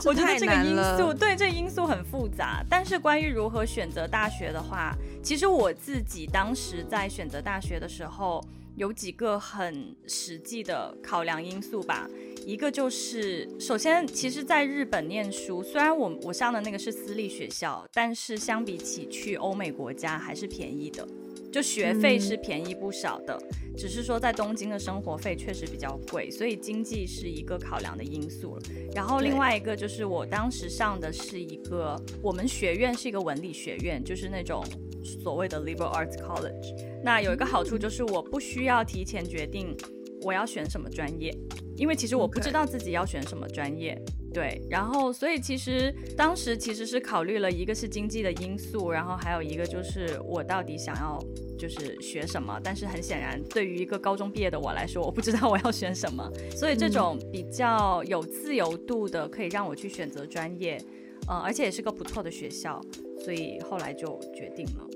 [0.06, 2.64] 我觉得这个因素，对，这个因素很复杂。
[2.66, 8.42] 但是关于如何选择大学的话，其实我自己当时在选择大学的时候，
[8.80, 12.08] 有几个很实际的考量因素吧。
[12.46, 21.06] 一个就是，首先，其实在日本念书，虽然我我上的那个是私立学校，但是相比起去欧美国家还是便宜的。
[21.52, 28.62] 就学费是便宜不少的，嗯、只是说在东京的生活费确实比较贵，所以经济是一个考量的因素了。
[28.94, 34.64] 然后另外一个就是我当时上的是一个，我们学院是一个文理学院，就是那种
[35.02, 36.89] 所谓的 liberal arts college。
[37.02, 39.76] 那有一个好处就是我不需要提前决定
[40.22, 41.34] 我要选什么专业，
[41.76, 44.00] 因为其实我不知道自己要选什么专业。
[44.32, 51.18] 对，然后所以其实当时其实是考虑了一个是经济的因素，然后还有一个就是我到底想要
[51.58, 52.60] 就是学什么。
[52.62, 56.30] 但是很显然，对于一个高中毕业的我来说，我不知道我要选什么。
[56.54, 60.80] 所以这种比较有自由度的，可以让我去选择专业，
[61.26, 62.80] 呃，而且也是个不错的学校，
[63.24, 64.86] 所以后来就决定了。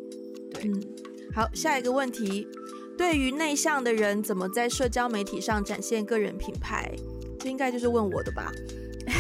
[0.53, 0.71] 对，
[1.35, 2.47] 好，下一个问题，
[2.97, 6.95] 对于内向的人，怎么在社交媒体上展现个人品牌？
[7.41, 8.53] 这应该就是问我的吧？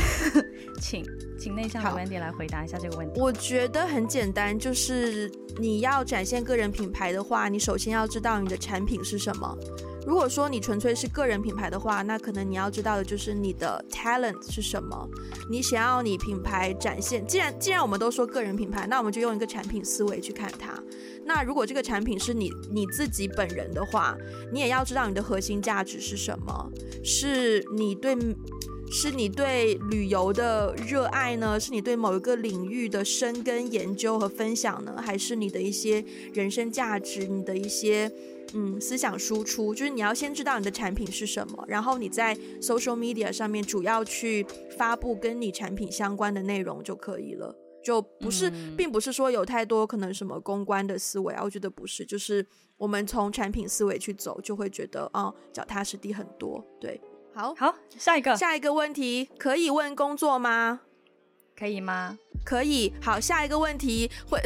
[0.81, 1.05] 请
[1.37, 3.20] 请内向的 Wendy 来回答一下这个问题。
[3.20, 9.53] 我觉得很简单，就是你要展现个人品牌的话，你首先要知道你的产品是什么。
[10.07, 15.09] 如果说你纯粹是个人品牌的话，那可能你要知道的就是你的 talent 是什么。
[15.50, 20.81] 你想要你品牌展现，既然既然我们都说个人品牌，那我们就用一个产品思维去看它。
[21.24, 24.16] 那如果这个产品是你你自己本人的话，
[24.52, 26.70] 你也要知道你的核心价值是什么，
[27.02, 28.16] 是你对。
[28.92, 31.58] 是你对旅游的热爱呢？
[31.58, 35.02] 是你对某一个领域的深耕研究和分享呢？
[35.04, 37.26] 还是你的一些人生价值？
[37.26, 38.12] 你的一些
[38.52, 39.74] 嗯思想输出？
[39.74, 47.56] 就是你要先知道你的产品是什么，然后你在 social media 上面主要去发布跟你产品相关的内容就可以了。
[47.85, 52.44] 就不是，嗯、并不是说有太多可能什么公关的思维啊，我觉得不是，就是
[52.77, 56.64] 我们从产品思维去走，就会觉得啊，脚踏实地很多。
[56.81, 57.01] 对。
[57.37, 60.83] 好好，下一个下一个问题可以问工作吗？
[61.57, 62.16] 可以吗？
[62.44, 62.94] 可以。
[63.03, 64.40] 好，下一个问题会，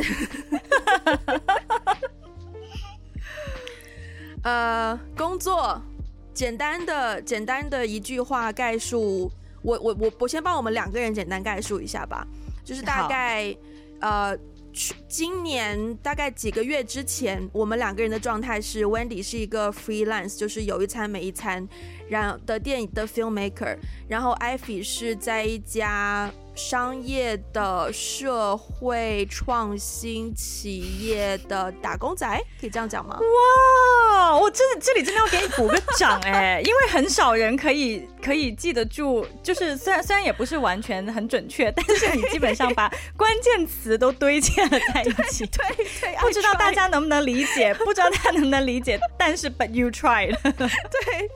[4.42, 5.82] 呃，工作
[6.32, 9.30] 简单的简单的一句话概述，
[9.62, 12.26] 我我我我先帮我们两个人简单概述一下吧，
[12.68, 13.56] 就是大概
[14.00, 14.36] 呃。
[15.08, 21.66] 今年大概几个月之前，我们两个人的状态是，Wendy 是一个 freelance，就是有一餐没一餐，
[22.08, 23.76] 然后的电影的 filmmaker，
[24.06, 32.26] 然后 Ivy 是在一家商业的社会创新企业的打工仔，
[32.60, 33.16] 可以这样讲吗？
[33.16, 45.46] 哇，我真的这里真的要给你鼓个掌哎， 因为很少人可以可以记得住，就是虽然虽然也不是完全很准确，但是你基本上把关键词都堆砌了在一起。
[45.46, 50.36] 对 对，对不知道大家能不能理解， 不知道大家能不能理解，但是 But you tried。
[50.42, 51.30] 对。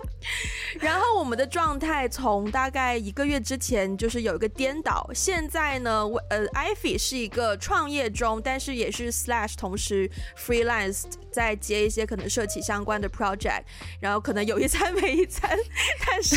[0.80, 13.62] 然后我们的状态从大概一个月之前就是有一个颠倒，现在呢，我呃，Ivy 是一个创业中，但是也是 Slash 同时 freelance 在接一些可能社企相关的 project，
[14.00, 15.56] 然后可能有一餐 没一餐，
[16.06, 16.36] 但是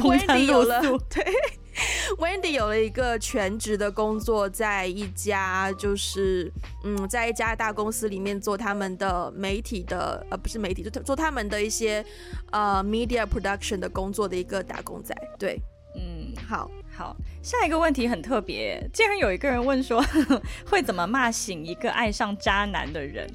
[0.00, 1.24] Wendy 有了对。
[2.18, 6.52] Wendy 有了一个全职的工作，在一家就是
[6.84, 12.04] 嗯，在一家大公司里面做他们的媒体的呃，不是媒体，就做他们的一些
[12.50, 15.14] 呃 media production 的工作的一个打工仔。
[15.38, 15.58] 对，
[15.96, 17.16] 嗯，好好。
[17.42, 23.28] 下一个问题很特别，竟然有一个人问说，呵 呵会怎么骂醒一个爱上渣男的人？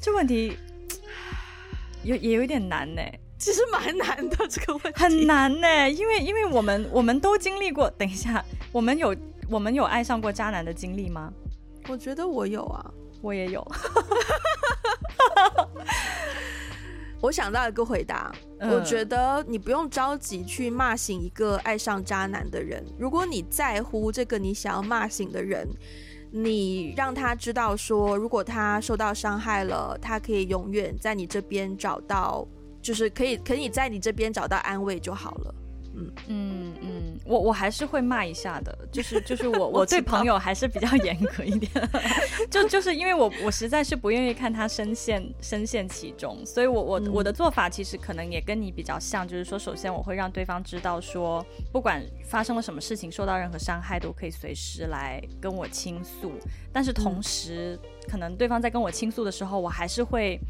[0.00, 0.56] 这问题
[2.04, 3.02] 有也有一点难呢。
[3.44, 7.90] 其实蛮难的，这个问题很难呢，因为因为我们我们都经历过。
[7.90, 9.14] 等一下，我们有
[9.50, 11.30] 我们有爱上过渣男的经历吗？
[11.86, 13.62] 我觉得我有啊，我也有。
[17.20, 22.82] 我想到一个回答，嗯，我觉得你不用着急去骂醒一个爱上渣男的人。
[22.98, 25.68] 如果你在乎这个你想要骂醒的人，
[26.30, 32.48] 你让他知道说，如果他受到伤害了，他可以永远在你这边找到。
[32.84, 35.54] 就是可以，可以在你这边找到安慰就好了。
[35.96, 41.70] 嗯嗯嗯，我我还是会骂一下的，就是就是我 我对朋友还是比较 严格一点，
[42.50, 56.32] 就就是因为我我实在是不愿意看他深陷深陷其中，所以我我、嗯、我的做法其实可能也跟你比较像，就是说，首先我会让对方知道说，不管发生了什么事情，受到任何伤害都可以随时来跟我倾诉，
[56.72, 60.40] 但是同时、嗯、可能对方在跟我倾诉的时候，我还是会。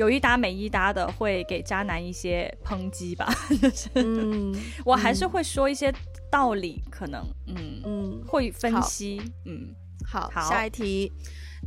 [0.00, 3.30] 有一搭没一搭的会给渣男一些抨击吧，
[3.96, 4.50] 嗯，
[4.82, 5.92] 我还是会说一些
[6.30, 9.74] 道理，可能，嗯嗯，会分析，嗯，
[10.10, 11.12] 好，好，下一题。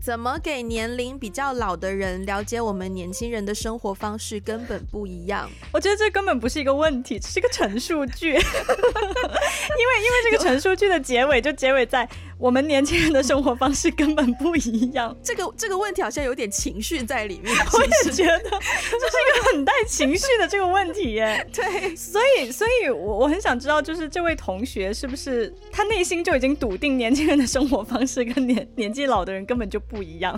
[0.02, 5.48] 怎么给年龄比较老的人了解我们年轻人的生活方式根本不一样？
[5.72, 8.30] 我觉得这根本不是一个问题，这是一个陈述句。
[8.34, 12.10] 因为因为这个陈述句的结尾就结尾在
[12.44, 15.16] 我们年轻人的生活方式根本不一样。
[15.24, 17.56] 这个这个问题好像有点情绪在里面。
[17.72, 21.48] 我也觉得 这是一个很带情绪的这个问题耶。
[21.54, 30.38] 对，所以所以我我很想知道，就是这位同学是不是他内心就已经笃定年轻人的生活方式跟年年纪老的人根本就不一样，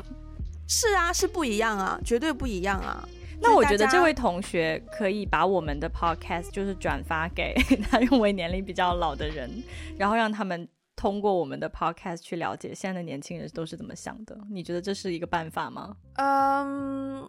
[0.69, 3.03] 是啊，是不一样啊，绝对不一样啊。
[3.41, 7.55] 那我觉得这位同学可以把我们的 podcast 就是转发给
[7.89, 9.49] 他认为年龄比较老的人，
[9.97, 10.67] 然后让他们
[11.05, 14.35] 通过我们的 podcast 去了解现在的年轻人都是怎么想的。
[14.49, 15.95] 你觉得这是一个办法吗？
[16.15, 17.21] 嗯，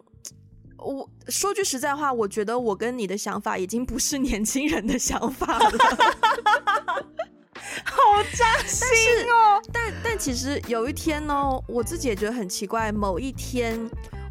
[0.79, 5.69] 我说句实在话，我觉得我跟你的想法已经不是年轻人的想法了。
[7.85, 8.87] 好扎心
[9.29, 9.61] 哦！
[9.71, 12.91] 但但其实有一天呢，我自己也觉得很奇怪。
[12.91, 13.79] 某一天，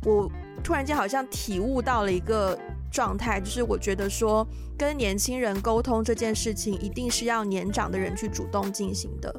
[0.04, 0.28] 我
[0.64, 2.58] 突然间好像体悟到了一个
[2.96, 4.46] 状态，就是我觉得说，
[4.78, 9.30] 跟年轻人沟通这件事情，一定是要年长的人去主动进行的。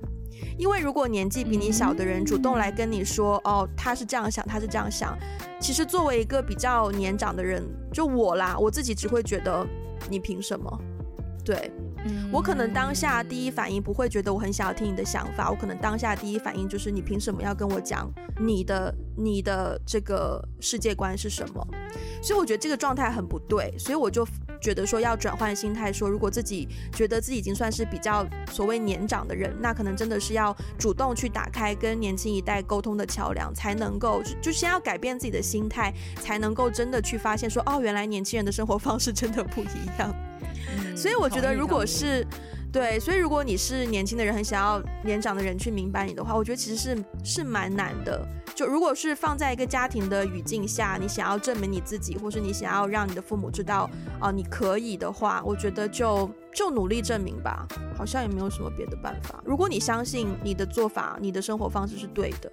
[0.60, 5.18] 因为如果年纪比你小的人主动来跟你说，哦，他是这样想，他是这样想，
[5.60, 9.66] 其实作为一个比较年长的人，就我啦，我自己只会觉得，
[10.08, 10.80] 你凭什么？
[11.44, 11.72] 对。
[12.32, 21.68] 我可能当下第一反应不会觉得我很想要听你的想法，我可能当下第一反应就是你凭什么要跟我讲你的你的这个世界观是什么？
[22.22, 24.28] 所以我觉得这个状态很不对，所以我就
[24.60, 40.14] 觉得说要转换心态，说如果自己觉得自己已经算是比较所谓年长的人，那可能真的是要主动去打开跟年轻一代沟通的桥梁，才能够就，就先要改变自己的心态，才能够真的去发现说哦，原来年轻人的生活方式真的不一样。
[40.96, 42.26] 所以我觉得，如果是
[42.72, 48.28] 对，所以如果你是年轻的人，很想要年长的人去明白你的话，我觉得其实是是蛮难的。
[48.54, 59.42] 就如果是放在一个家庭的语境下，你想要证明你自己，或是你想要让你的父母知道啊、呃、你可以的话，我觉得就就努力证明吧，好像也没有什么别的办法。
[59.46, 62.52] 如果你相信你的做法，你的生活方式是对的，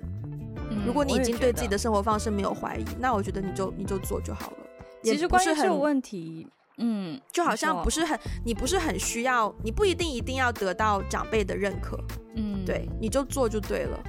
[0.87, 4.57] 如果你已经对自己的生活方式没有怀疑，那我觉得你就你就做就好了。
[5.03, 6.46] 其实关于这个问题。
[6.79, 11.99] 嗯，就好像不是很，你不是很需要，你不一定一定要得到长辈的认可，
[12.37, 14.03] 嗯，对，你就做就对了。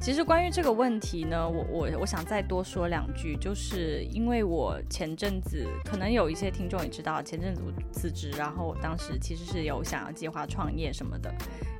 [0.00, 11.30] 其实关于这个问题呢，我我我想再多说两句，就是因为我前阵子可能有一些听众也知道，前阵子我辞职，然后我当时其实是有想要计划创业什么的，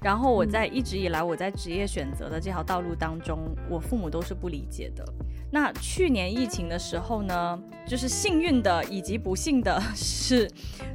[0.03, 3.39] 然后我在一直以来我在职业选择的这条道路当中，
[3.71, 5.03] 我父母都是不理解的。
[5.53, 10.49] 那去年疫情的时候呢，就是幸运的以及不幸的是，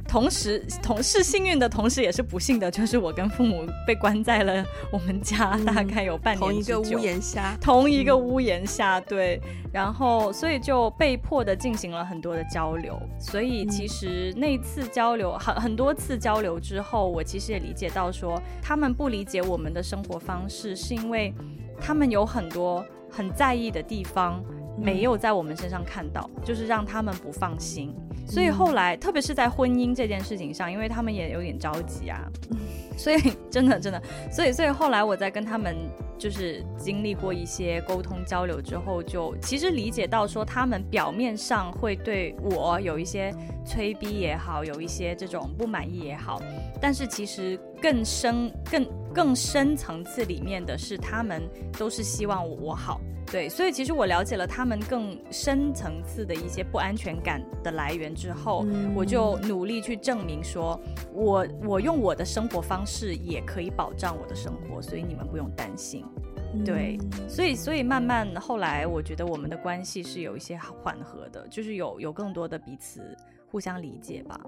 [0.08, 9.40] 同时同是幸运的同时也是不幸的，就是我跟父母被关在了我们家，大概有半年之久，同一个屋檐下，同一个屋檐下，对，
[9.72, 21.32] 然后所以就被迫的进行了很多的交流，所以其实那次交流很很多次交流之后，我其实也理解到说，他们不理解我们的生活方式，是因为
[21.80, 22.84] 他们有很多。
[23.08, 24.44] 很在意的地方
[24.76, 27.94] 没有在我们身上看到，嗯、就是让他们不放心。
[28.26, 32.58] 所以后来，嗯、特别是在婚姻这件事情上，因为他们也有点着急啊，嗯、
[32.98, 35.76] 所以真的真的，所以所以后来我在跟他们
[36.18, 46.40] 就是经历过一些沟通交流之后，就其实理解到说，他们表面上会对我有一些催逼也好，有一些这种不满意也好，
[46.80, 48.86] 但是其实更深更。
[49.16, 51.42] 更深层次里面的是，他们
[51.78, 53.00] 都是希望我我好，
[53.32, 60.78] 对，所以其实我了解了他们更深层次的一些不安全感的来源之后，嗯、我就努力去证明说，
[61.14, 66.04] 我我用我的生活方式也可以保障我的生活，所以你们不用担心，
[66.64, 73.00] 对，嗯、所以所以慢慢后来，我觉得我们的关系是有一些缓和的，就是有有更多的彼此
[73.50, 74.40] 互相理解吧，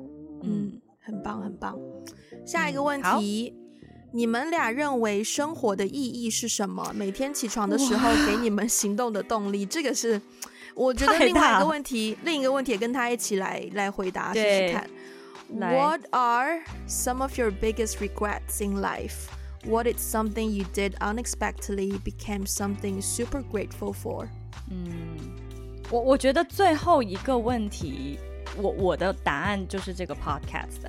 [0.43, 1.79] 嗯，很棒很棒，
[2.47, 3.55] 下一个问题。
[3.57, 3.65] 嗯
[4.11, 6.91] 你们俩认为生活的意义是什么？
[6.95, 10.19] 每天起床的时候给你们行动的动力，这个是
[10.75, 14.89] 我觉得另外一个问题，另一个问题也跟他一起来来回答试试看。
[15.51, 19.29] What are some of your biggest regrets in life?
[19.69, 24.27] What is something you did unexpectedly became something super grateful for?
[24.71, 25.19] 嗯，
[25.91, 28.19] 我我觉得最后一个问题，
[28.57, 30.89] 我我的答案就是这个 podcast。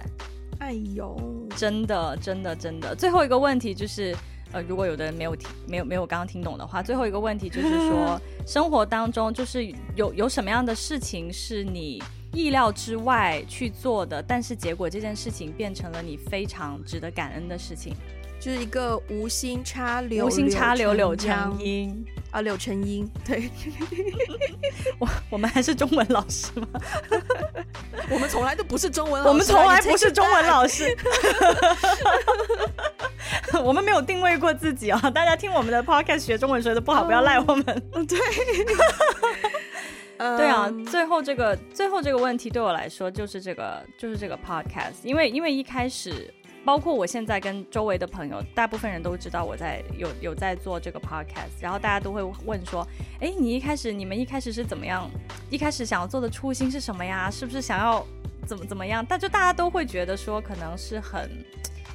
[0.60, 1.18] 哎呦，
[1.58, 2.96] 真的，真的，真的。
[2.96, 4.16] 最后一个问题就是，
[4.54, 8.18] 呃，如果有的人没有听，没有没有刚刚听懂的话，最后一个问题就是说，
[8.48, 12.02] 生活当中就是有有什么样的事情是你
[12.32, 17.94] 意料之外去做的，但是结果这件事情变成了你非常值得感恩的事情。
[18.40, 23.10] 就是一个无心插柳，无心插柳柳成荫啊，柳成荫。
[23.26, 23.50] 对，
[24.98, 26.68] 我我们还是中文老师吗？
[28.10, 30.96] 我们从来都不是中文老师，我们从来不是中文老师。
[33.62, 35.10] 我们没有定位过自己啊！
[35.10, 37.66] 大家听我们的 podcast 学中文学的不好，不要赖我们。
[38.08, 38.18] 对，
[40.18, 40.72] 对啊。
[40.90, 46.34] 最后这个最后这个问题对我来说就是这个就是这个 podcast，因为因为一开始。
[46.66, 52.88] 包括我现在跟周围的朋友，大部分人都知道我在有有在做这个 podcast，然后大家都会问说，
[53.20, 55.10] 哎，你一开始你们一开始是怎么样？
[55.50, 57.30] 一开始想要做的初心是什么呀？
[57.32, 58.06] 是不是想要
[58.46, 59.06] 怎么怎么样？
[59.08, 61.30] 但就大家都会觉得说，可能是很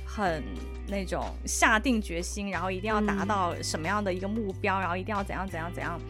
[0.04, 0.42] 很
[0.88, 6.00] 那种下定决心，然后一定要达到什么样的一个目标，然后一定要怎样怎样怎样。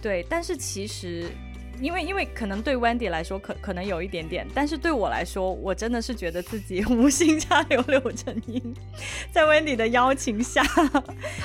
[0.00, 1.30] 对，但是其实。
[1.80, 8.74] 因为因为可能对 Wendy 来说可可能有一点点，但是对我来说，我真的是觉得自己 无心插柳柳成荫，
[9.32, 10.62] 在 Wendy 的邀请下，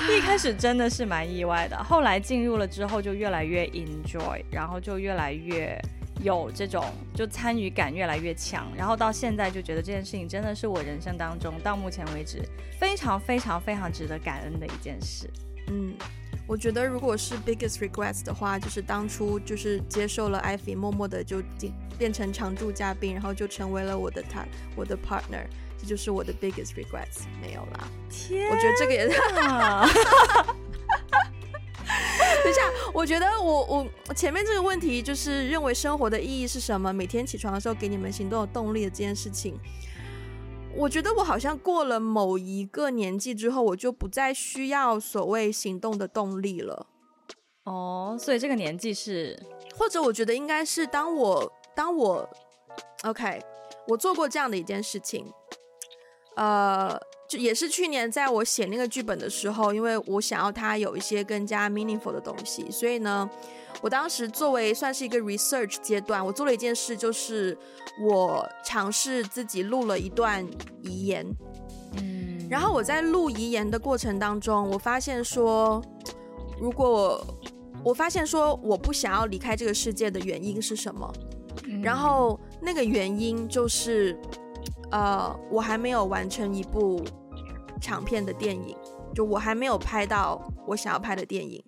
[0.09, 5.79] 一开始真的是蛮意外的，后来进入了之后就越来越 enjoy，然后就越来越
[6.21, 12.41] 有这种就参与感越来越强，然后到现在就觉得这件事情真的是我人生当中到目前为止
[12.79, 15.29] 非常非常非常值得感恩的一件事，
[15.67, 15.93] 嗯。
[16.45, 25.45] 我觉得，如果是 biggest regrets 的话，就是当初就是接受了 Ivy，默默的就进变成常驻嘉宾，然后就成为了我的他，我的 partner，
[25.79, 27.23] 这就是我的 biggest regrets。
[27.41, 29.17] 没有啦，天，我觉得这个也是。
[32.43, 32.61] 等一下，
[32.93, 36.91] 我觉得我我前面这个问题就是认为生活的意义是什么？
[36.91, 39.57] 每天起床的时候给你们行动的动力的这件事情。
[40.75, 46.87] 我觉得我好像过了某一个年纪之后，我就不再需要所谓行动的动力了。
[47.63, 49.39] 哦，所以这个年纪是，
[49.77, 52.27] 或者我觉得应该是当我当我
[53.03, 53.41] ，OK，
[53.87, 55.31] 我做过这样的一件事情，
[56.35, 56.99] 呃，
[57.33, 63.29] 就也是去年在我写那个剧本的时候，因为我想要它有一些更加 meaningful 的东西，所以呢。
[63.81, 67.57] 我当时作为算是一个 research 阶段，我做了一件事，就是
[68.01, 70.47] 我尝试自己录了一段
[70.83, 71.25] 遗言。
[71.97, 75.83] 嗯，然后我在录遗言的过程当中，我发现说，
[76.61, 77.27] 如果我，
[77.83, 81.11] 我发现说我不想要离开这个世界的原因是什么？
[81.81, 84.17] 然后那个原因就是，
[84.91, 87.03] 呃，我还没有完成一部
[87.83, 88.77] 长片的电影，
[89.13, 91.61] 就我还没有拍到我想要拍的电影。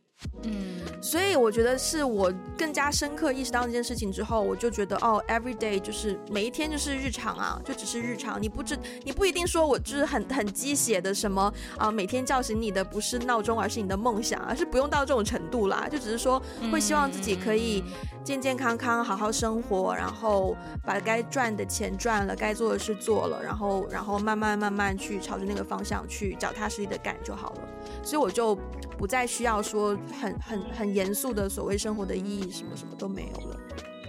[0.44, 0.80] 嗯。
[1.02, 8.42] 所以我觉得是我更加深刻意识到这件事情之后，我就觉得哦，every day 就是每一天就是日常啊，就只是日常。
[8.42, 17.84] 你不知你不一定说我就是很很鸡血的什么啊、每天叫醒你的不是闹钟，而是你的梦想，而是不用到这种程度啦，就只是说会希望自己可以
[18.24, 27.62] 健健康康好好生活，然后把该赚的钱赚了，该做的事做了，然后然后慢慢慢慢去朝着那个方向去脚踏实地的干就好了。
[28.04, 28.58] 所以我就
[28.98, 33.60] 不再需要说很很很严肃的所谓生活的意义，什么什么都没有了。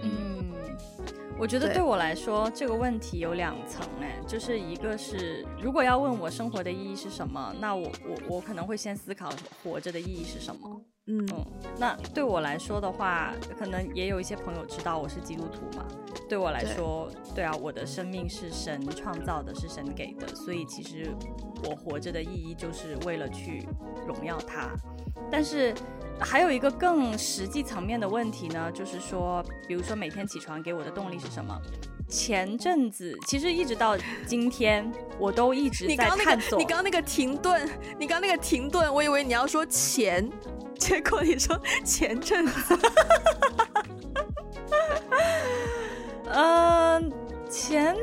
[0.03, 0.51] 嗯，
[1.39, 9.31] 我觉得对我来说这个问题有两层哎，就是一个是如果要问我生活的意义是什么，那我我我可能会先思考
[9.63, 10.81] 活着的意义是什么。
[11.09, 11.45] 嗯嗯，
[11.79, 15.85] 那对我来说的话，可能也有一些朋友知道我是基督徒嘛。
[16.27, 21.09] 对我来说，对，对啊，我的生命是神创造的，是神给的，所以其实
[21.63, 23.65] 我活着的意义就是为了去
[24.05, 24.75] 荣耀他。
[25.31, 25.73] 但是
[26.19, 31.59] 还有一个更实际层面的问题呢，就是说，比如说每天起床给我的动力是什么？
[32.09, 34.89] 前阵子其实一直到今天，
[35.19, 36.57] 我都一直在探索。
[36.57, 40.29] 你刚刚那个停顿，你刚刚那个停顿，我以为你要说钱。
[40.79, 42.79] 结果你说前阵子，
[46.25, 47.11] 嗯，
[47.47, 47.95] 钱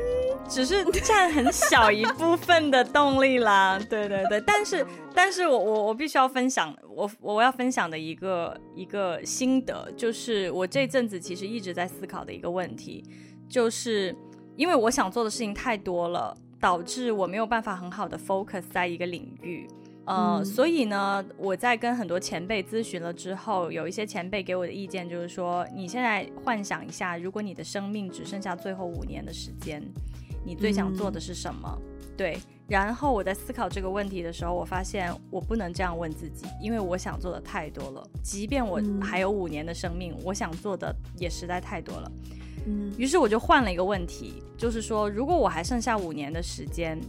[0.47, 3.79] 只是占很小一部分的动力啦。
[3.89, 13.03] 对对对，但是但是我我我必须要分享我我要分享的一个一个心得，就是我这阵子其实一直在思考的一个问题，
[13.47, 14.15] 就是
[14.55, 19.67] 因为我想做的事情太多了，导致我没有办法很好的 focus 在一个领域。
[20.05, 29.83] 呃，嗯、所以呢，我在跟很多前辈咨询了之后，有一些前辈给我的意见就是说，你现在幻想一下，如果你的生命只剩下最后五年的时间，
[30.45, 31.75] 你最想做的是什么？
[31.75, 32.37] 嗯、对。
[32.67, 38.03] 然后我在思考这个问题的时候，我发现我不能这样问自己，因为我想做的太多了。
[38.23, 42.11] 即便我还有五年的生命，嗯、我想做的也实在太多了。
[42.65, 42.91] 嗯。
[42.97, 46.99] 于是我就换了一个问题，就是说，如果我还剩下五年的时间，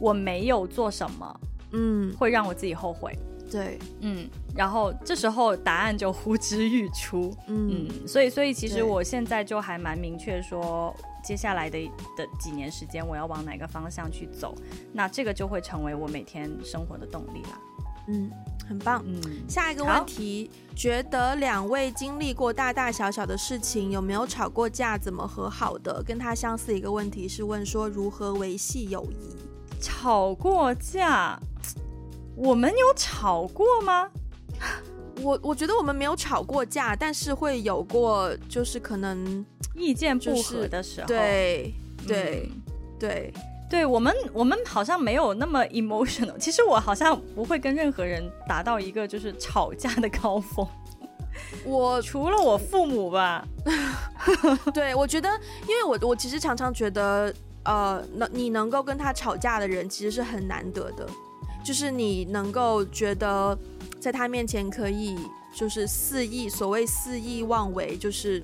[0.00, 1.40] 我没有做什么？
[1.72, 3.16] 嗯，会让我自己后悔。
[3.50, 7.36] 对，嗯，然后这时候答案就呼之欲出。
[7.48, 11.78] 嗯，嗯，所以，所以其实我现在就还蛮明确说，接下来的
[12.16, 14.54] 的几年时间，我要往哪个方向去走，
[14.90, 17.60] 那这个就会成为我每天生活的动力啦。
[18.08, 18.30] 嗯，
[18.66, 19.04] 很棒。
[19.06, 24.96] 嗯，下一个问题，觉得两位经历过大大小小的事情，有没有吵过架？
[24.96, 26.02] 怎么和好的？
[26.02, 29.36] 跟他相似一个问题是问说如何维系友谊。
[29.78, 31.38] 吵过架，
[32.36, 34.08] 我们有吵过吗？
[35.22, 41.06] 我我觉得我们没有吵过架，但是会有过，就是可能意见不合的时候。
[41.06, 41.74] 对
[42.06, 42.50] 对
[42.98, 43.32] 对
[43.70, 46.36] 对，我们我们好像没有那么 emotional。
[46.38, 50.66] 其实我好像不会跟任何人达到一个就是吵架的高峰。
[51.64, 53.46] 我 除了我父母吧。
[54.74, 55.28] 对，我觉得，
[55.68, 57.32] 因为我我其实常常觉得。
[57.64, 61.06] 呃，能你能够跟他吵架的人，其实是很难得的，
[61.64, 63.58] 就是你能够觉得
[64.00, 65.16] 在他面前可以
[65.54, 68.42] 就是肆意，所谓肆意妄为，就是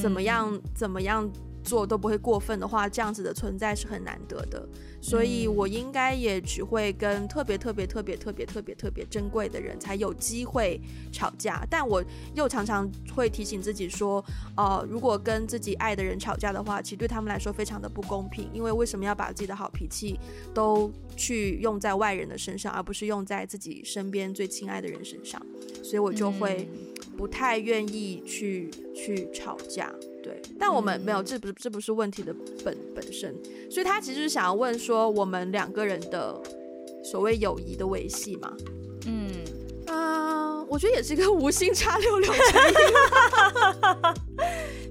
[0.00, 1.30] 怎么样、嗯、怎么样
[1.66, 4.66] 做都不会过分的话，这样子的存在是很难得的。
[5.02, 10.80] 所以我应该也只会跟特别特别特别特别特别特别珍贵的人才有机会
[11.12, 12.02] 吵架，但我
[12.34, 14.24] 又常常会提醒自己说，
[14.56, 20.18] 呃，如果跟自己爱的人吵架的话，其实对他们来说非常的不公平，因为为什么要把自己的好脾气
[20.54, 25.40] 都去用在外人的身上，而不是用在自己身边最亲爱的人身上？
[25.84, 26.68] 所以我就会
[27.16, 29.92] 不太愿意去去吵架。
[30.22, 33.32] 对，但我们没有，这不是这不是问题的本本身，
[33.70, 36.42] 所以他其实是想要问说，我们两个人的
[37.04, 38.52] 所谓友谊的维系嘛，
[39.06, 39.30] 嗯
[39.86, 42.74] 啊，我觉得也是一个无心插柳柳成荫。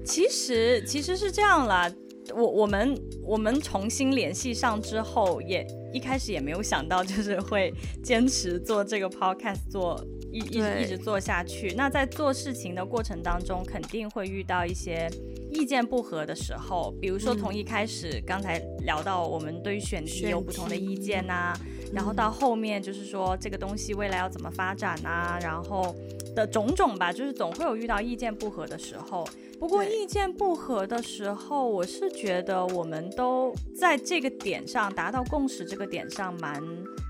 [0.06, 1.92] 其实其实是这样啦，
[2.34, 7.70] 我我们我们重新联系上之后，也一开始也没有想到，就是会
[8.02, 10.02] 坚持做这个 podcast 做。
[10.36, 15.10] 一一直一直做下去，那在做事情的过程当中，肯定会遇到一些
[15.50, 16.94] 意见不合的时候。
[17.00, 21.54] 比如说，从一开始刚才聊到我们对于选题有不同的意见呐，
[21.90, 25.94] 然后到后面就是说这个东西未来要怎么发展呐，然后
[26.34, 29.26] 的种种吧，就是总会有遇到意见不合的时候。
[29.58, 36.62] 不过意见不合的时候，我是觉得我们都在这个点上达到共识，这个点上蛮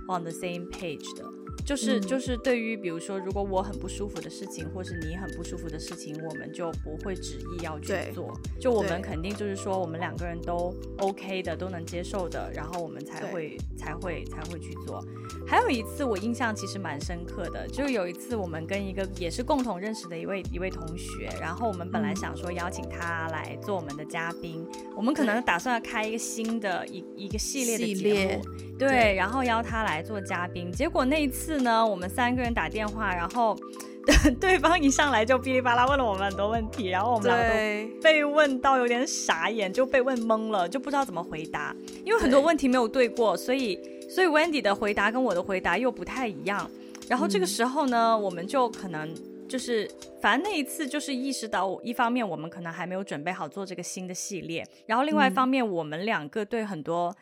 [0.07, 1.25] on the same page 的。
[1.67, 8.33] 就是、嗯、就是对于比如说，如果我很不舒服的事情，或是你很不舒服的事情，我们就不会执意要去做。
[8.61, 15.05] 就我们肯定就是说，我们两个人都 OK 的，都能接受的，然后我们才会才会才会去做。
[15.47, 24.65] 还有一次我印象其实蛮深刻的，就有一次我们跟一个也是共同认识的一位一位同学，然后我们本来想说邀请他来做我们的嘉宾，
[24.97, 28.43] 我们可能打算要开一个新的一一个系列的节目，
[28.79, 30.71] 对，对，然后邀他来做嘉宾。
[30.71, 33.57] 结果那一次呢，我们三个人打电话，然后
[34.41, 41.75] 对方一上来就哔哩吧啦问了我们很多问题，然后我们两个都被问到有点傻眼，就被问懵了，就不知道怎么回答，
[42.05, 46.71] 因为很多问题没有对过，所以所以 Wendy 的回答跟我的回答又不太一样。
[47.09, 49.09] 然后这个时候呢，嗯、我们就可能
[49.49, 49.89] 就是，
[50.21, 57.15] 反正那一次就是意识到，一方面我们可能还没有准备好做这个新的系列，然后另外一方面我们两个对很多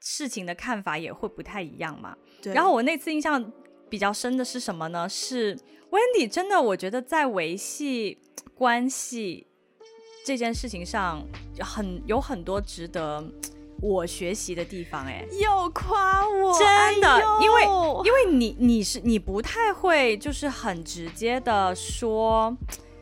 [0.00, 2.16] 事情的看法也会不太一样嘛。
[2.42, 2.52] 对。
[2.52, 3.52] 然后我那次印象
[3.88, 5.08] 比较深的是什么呢？
[5.08, 5.56] 是
[5.90, 8.18] Wendy 真的，我觉得在维系
[8.54, 9.46] 关系
[10.24, 11.24] 这件事情上，
[11.60, 13.24] 很有很多值得。
[13.82, 17.64] 我学习的地方，哎，又夸我，真的，哎、因为
[18.04, 22.54] 因为你你是你不太会，就是很直接的说，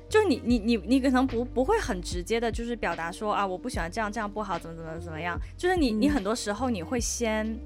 [0.08, 7.58] 就是你你你你可能不不会很直接的，就是表达说啊，我不喜欢这样这样不好，怎么怎么怎么样，就是你、嗯、你很多时候你会先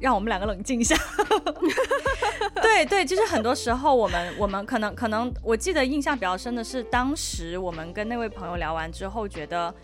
[0.00, 0.96] 让我们两个冷静一下，
[2.62, 9.74] 对对，就是很多时候我们我们可能可能我记得印象比较深的是，当时我们跟那位朋友聊完之后，觉得。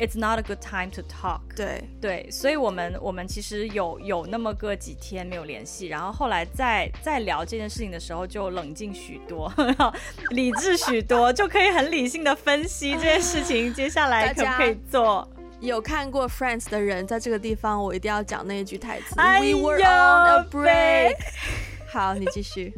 [0.00, 1.84] It's not a good time to talk 对。
[2.00, 9.52] 对对，所以我们我们其实有有那么个几天没有联系，然后后来再再聊这件事情的时候，就冷静许多，
[10.30, 15.28] 理智许多，就可以很理性的分析这件事情接下来可不可以做。
[15.60, 21.16] 有看过 Friends 的人，在这个地方我一定要讲那一句台词：We were on a break。
[21.92, 22.72] 好，你继续。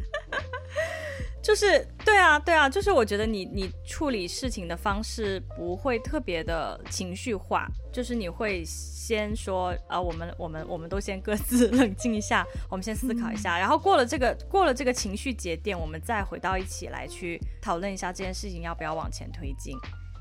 [1.43, 19.77] 就是对啊，对啊，就是我觉得你你处理事情的方式不会特别的情绪化，就是你会先说啊，我们我们我们都先各自 冷静一下，我们先思考一下，然后过了这个过了这个情绪节点，我们再回到一起来去讨论一下这件事情要不要往前推进。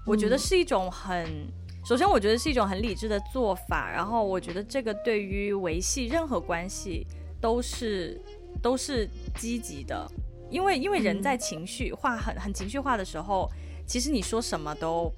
[0.08, 1.48] 我觉得是一种很，
[1.86, 7.06] 首先我觉得是一种很理智的做法，然后我觉得这个对于维系任何关系
[7.40, 8.20] 都是
[8.60, 10.10] 都是积极的。
[10.52, 13.50] 因为因为人在情绪化很很情绪化的时候，
[13.88, 15.12] 其实你说什么都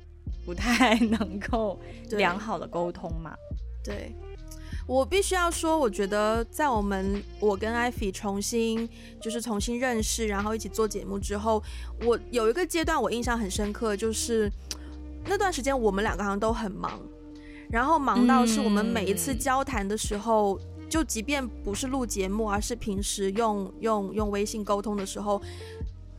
[0.45, 1.79] 不太能够
[2.11, 3.36] 良好的沟通嘛。
[3.84, 4.15] 对，对
[4.88, 8.88] 我必须要说，我觉得在我们我跟艾菲重新
[9.19, 11.61] 就是重新认识，然后一起做节目之后，
[12.05, 14.49] 我有一个阶段我印象很深刻，就是
[15.25, 17.01] 那段时间我们两个好像都很忙，
[17.69, 20.59] 然后忙到是我们每一次交谈的时候。
[20.59, 25.41] 嗯就即便不是录节目，而是平时用用用微信沟通的时候，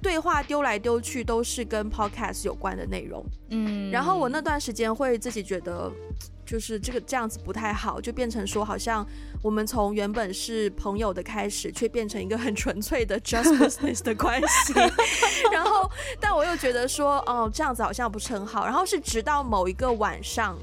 [0.02, 3.24] 对话丢来丢去都是跟 podcast 有关的内容。
[3.50, 5.92] 嗯，然后我那段时间会自己觉得，
[6.44, 9.06] 就是这个这样子不太好，就变成说好像
[9.44, 14.72] 我们从原本是朋友的开始，却变成一个很纯粹的 just business 的关系。
[15.54, 18.64] 然后，但我又觉得说，哦，这样子好像不是很好。
[18.64, 20.58] 然后是直到某一个晚上。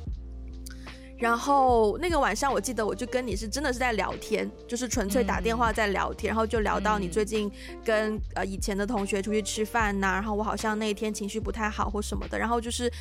[1.21, 7.49] 然后那个晚上，我记得我就跟你是真的是在聊天，就是纯粹打电话在聊天，嗯、然后就聊到你最近
[7.85, 12.91] 跟呃以前的同学出去吃饭呐、啊，然后我好像那一天情绪不太好或什么的，然后就是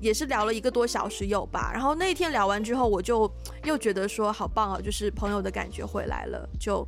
[0.00, 1.70] 也是聊了一个多小时有吧。
[1.70, 3.30] 然后那一天聊完之后，我就
[3.64, 6.82] 又觉得说好棒哦，就是朋友的感觉回来了，就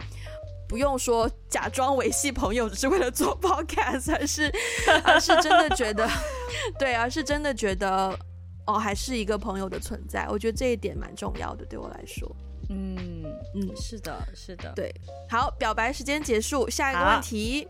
[0.66, 4.50] 不用说假装维系朋友只是为了做 podcast，而是
[5.04, 6.08] 而是真的觉得
[6.80, 8.18] 对，而是真的觉得。
[8.68, 12.30] 哦，还是一个朋友的存在，我觉得这一点蛮重要的，对我来说。
[12.68, 14.94] 嗯嗯，是的，是的，对。
[15.30, 17.66] 好，表白时间结束，下一个问题。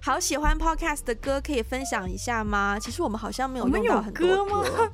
[0.00, 2.78] 好，好喜欢 podcast 的歌，可以分享一下吗？
[2.78, 4.92] 其实我们好像没有用到很多歌，歌吗？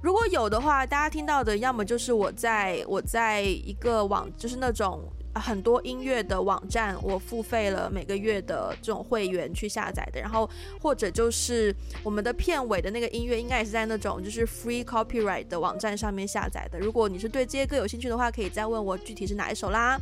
[0.00, 5.06] 如果有的话，大家听到的要么就是我在我在一个网，就是那种。
[5.38, 10.48] 很多音乐的网站，我付费了每个月的这种会员去下载的，然后
[10.80, 16.78] 或者就是我们的片尾的那个音乐，应该也是在那种就是 free copyright 的网站上面下载的。
[16.78, 19.98] 如果你是对这些歌有兴趣的话，可以再问我具体是哪一首啦。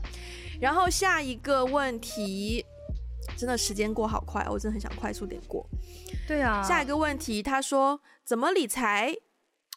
[0.60, 2.64] 然后下一个问题，
[3.36, 5.66] 真的时间过好快，我真的很想快速点过。
[6.26, 9.14] 对啊，下一个问题，他说怎么理财？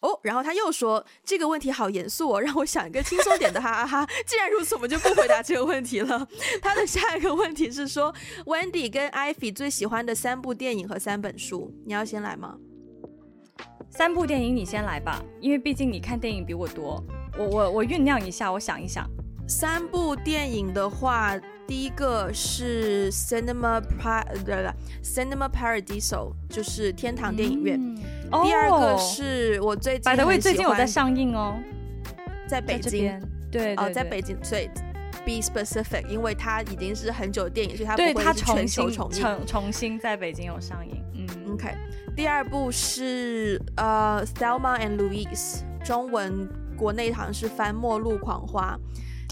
[0.02, 4.08] 哦，然后他又说这个问题好严肃哦，让我想一个轻松点的，哈哈哈。
[4.28, 6.28] 既然如此，我们就不回答这个问题了。
[6.62, 8.14] 他的下一个问题是说
[8.46, 12.56] ，Wendy 跟 Ivy 最喜欢的三部电影和三本书，你要先来吗？
[13.90, 17.04] 三部电影你先来吧，因为毕竟你看电影比我多。
[17.38, 19.10] 我我我酝酿一下，我想一想。
[19.48, 24.70] 三部电影的话，第一个是 Cinema Par 对对
[25.02, 27.80] ，Cinema Paradiso，就是天堂电影院。
[27.80, 27.98] 嗯
[28.32, 31.56] 哦、第二个是我最近百德味最近有在上映哦，
[32.48, 33.20] 在北京。
[33.50, 34.70] 对，哦，在北京，所以
[35.26, 39.22] Be Specific，因为它已经是很久的电影，所以它不会是全球重映。
[39.22, 41.02] 重重新在北京有上映。
[41.14, 41.74] 嗯，OK。
[42.16, 48.78] 第二部是呃 Thelma and Louise，中文国内好像是翻《末路狂花》。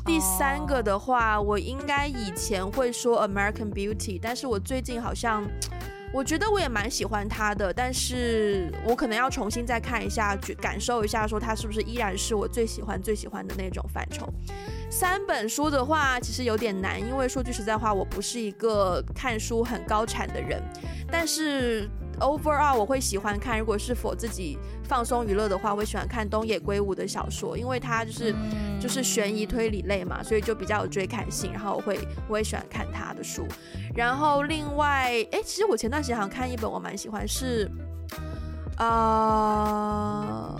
[0.06, 5.44] 第三个的话，我应该以前会说 American Beauty，但是我最近好像，
[6.16, 14.26] 我觉得我也蛮喜欢他的，但是我可能要重新再看一下，去感受一下，说他是不是依然是我最喜欢最喜欢的那种范畴。
[14.90, 20.64] 三本书的话，其实有点难，因为说句实在话，我不是一个看书很高产的人，
[21.12, 21.90] 但是。
[22.20, 31.52] Overall，我会喜欢看，如果是 for 自己放松娱乐的话，我会喜欢看东野圭吾的小说，因为他就是、嗯、就是悬疑推理类嘛，所以就比较有追看性。
[31.52, 33.46] 然后我会我也喜欢看他的书。
[33.96, 37.70] 然后另外，哎，其实我前段时间好像看一本我蛮喜欢，是
[38.78, 40.60] 呃，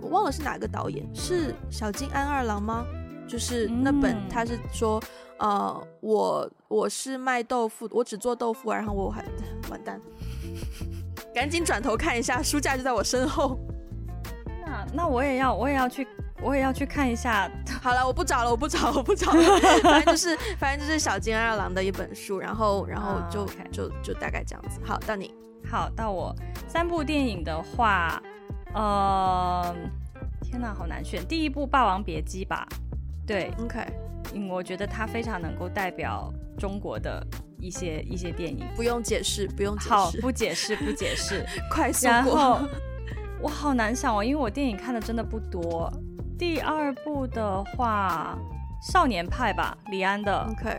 [0.00, 2.84] 我忘了是哪个导演，是小金安二郎吗？
[3.26, 4.98] 就是那本他是说。
[5.00, 5.08] 嗯
[5.38, 9.22] 呃，我我是卖豆腐，我只做豆腐，然后我还
[9.68, 10.00] 完蛋，
[11.34, 13.58] 赶紧转头看一下书架就在我身后。
[14.64, 16.08] 那那我也要我也要去
[16.42, 17.50] 我也要去看一下。
[17.82, 19.42] 好了，我不找了，我不找了，我不找了。
[19.84, 23.70] 反正就是反正就是小金二郎的一本书，然后然后就、uh.
[23.70, 24.80] 就就大概这样子。
[24.82, 25.34] 好，到你。
[25.70, 26.34] 好，到我
[26.66, 28.20] 三部电影的话，
[28.72, 29.76] 呃，
[30.42, 31.22] 天哪，好难选。
[31.26, 32.66] 第一部《霸王别姬》吧。
[33.26, 33.80] 对，OK。
[34.34, 37.24] 嗯，我觉得它非常能够代表中国的
[37.58, 42.06] 一些一些电影，不用解释，不用解释，好，不解释， 不解释， 快速。
[42.06, 42.60] 然后
[43.40, 45.92] 我好难想哦，因为我电影看的真的不多。
[46.38, 48.36] 第二部的话，
[48.92, 50.46] 《少年派》吧，李安的。
[50.50, 50.78] OK，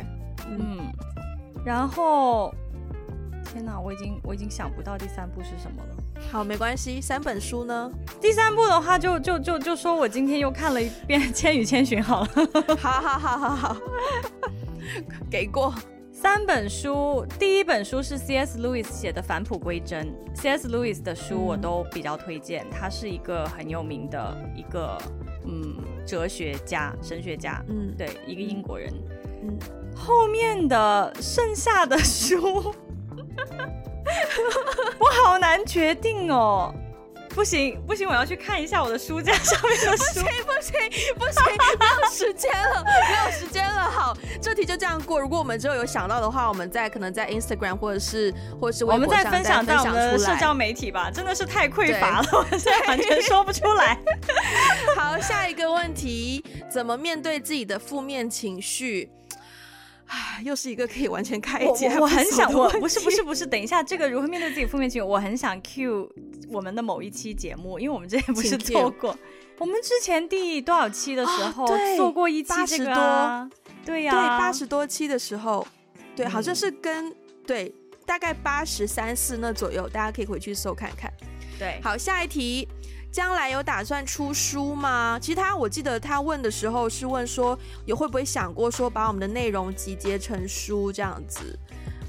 [0.49, 0.93] 嗯，嗯，
[1.65, 2.53] 然后
[3.45, 6.02] 天哪，我已经我已经想不到第三部是什么了。
[6.31, 6.99] 好，没关系。
[6.99, 7.91] 三本书呢？
[8.19, 12.29] 第三部的话就，就就就就说我今天又看了一遍《千与千寻》好了。
[12.79, 13.77] 好好好好好，
[15.29, 15.73] 给过。
[16.11, 18.57] 三本书，第一本书是 C.S.
[18.57, 20.07] Lewis 写的《返璞归真》。
[20.35, 20.69] C.S.
[20.69, 24.97] Lewis 的书我都比较推荐，他是一个很有名的一个
[25.45, 27.61] 嗯哲学家、神学家。
[27.67, 28.93] 嗯，对，一个英国人。
[29.43, 29.57] 嗯，
[29.93, 32.73] 后面的剩下的书。
[34.99, 36.73] 我好难决定哦，
[37.29, 40.03] 不行不行，我要去看一下我的书架上面的书。
[40.13, 41.43] 不行不行不行，
[41.79, 43.89] 没有时间了，没有时间了。
[43.89, 45.19] 好，这题就这样过。
[45.19, 51.11] 如果我们之后有想到的话，我们再可能在 Instagram 或者是或者是微博上再分享到我们的社交媒体吧。
[51.11, 53.97] 真的是太匮乏了，我现在完全说不出来。
[54.95, 59.09] 好，下一个问题，怎么面对自己的负面情绪？
[60.13, 61.87] 啊，又是一个可以完全开解。
[61.99, 65.07] 我很想，我不是不是不是，等一下，这个如何面对自己负面情绪？
[65.07, 66.07] 我很想 cue
[66.49, 69.17] 我们的某一期节目，因为我们之前不是做过，
[69.57, 73.49] 我们之前第多少期的时候、哦、做过一期这个、啊，
[73.83, 75.65] 对呀，对八十多期的时候，
[76.15, 77.15] 对，好像是跟、嗯、
[77.47, 77.73] 对
[78.05, 81.11] 大概八十三四那左右，大家可以回去搜看看。
[81.57, 82.67] 对，好，下一题。
[83.13, 85.19] 将来有打算出书吗？
[85.21, 87.55] 其实他，我记得他问的时候是问说，
[87.85, 91.57] 有会不会想过说把我们的内容集结成书这样子？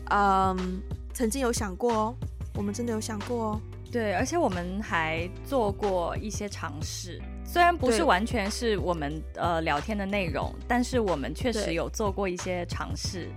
[0.09, 0.81] 嗯，
[1.13, 2.17] 曾经有想过哦，
[2.55, 3.61] 我们真的有想过哦。
[3.93, 13.29] 对，而且我们还做过一些尝试，虽然不是完全是我们呃聊天的内容，但是我们确实有做过一些尝试。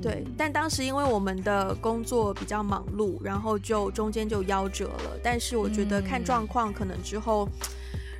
[0.00, 5.18] 对，但当时因为我们的工作比较忙碌，然后就中间就夭折了。
[5.22, 7.68] 但是我觉得看状况，可能之后、嗯、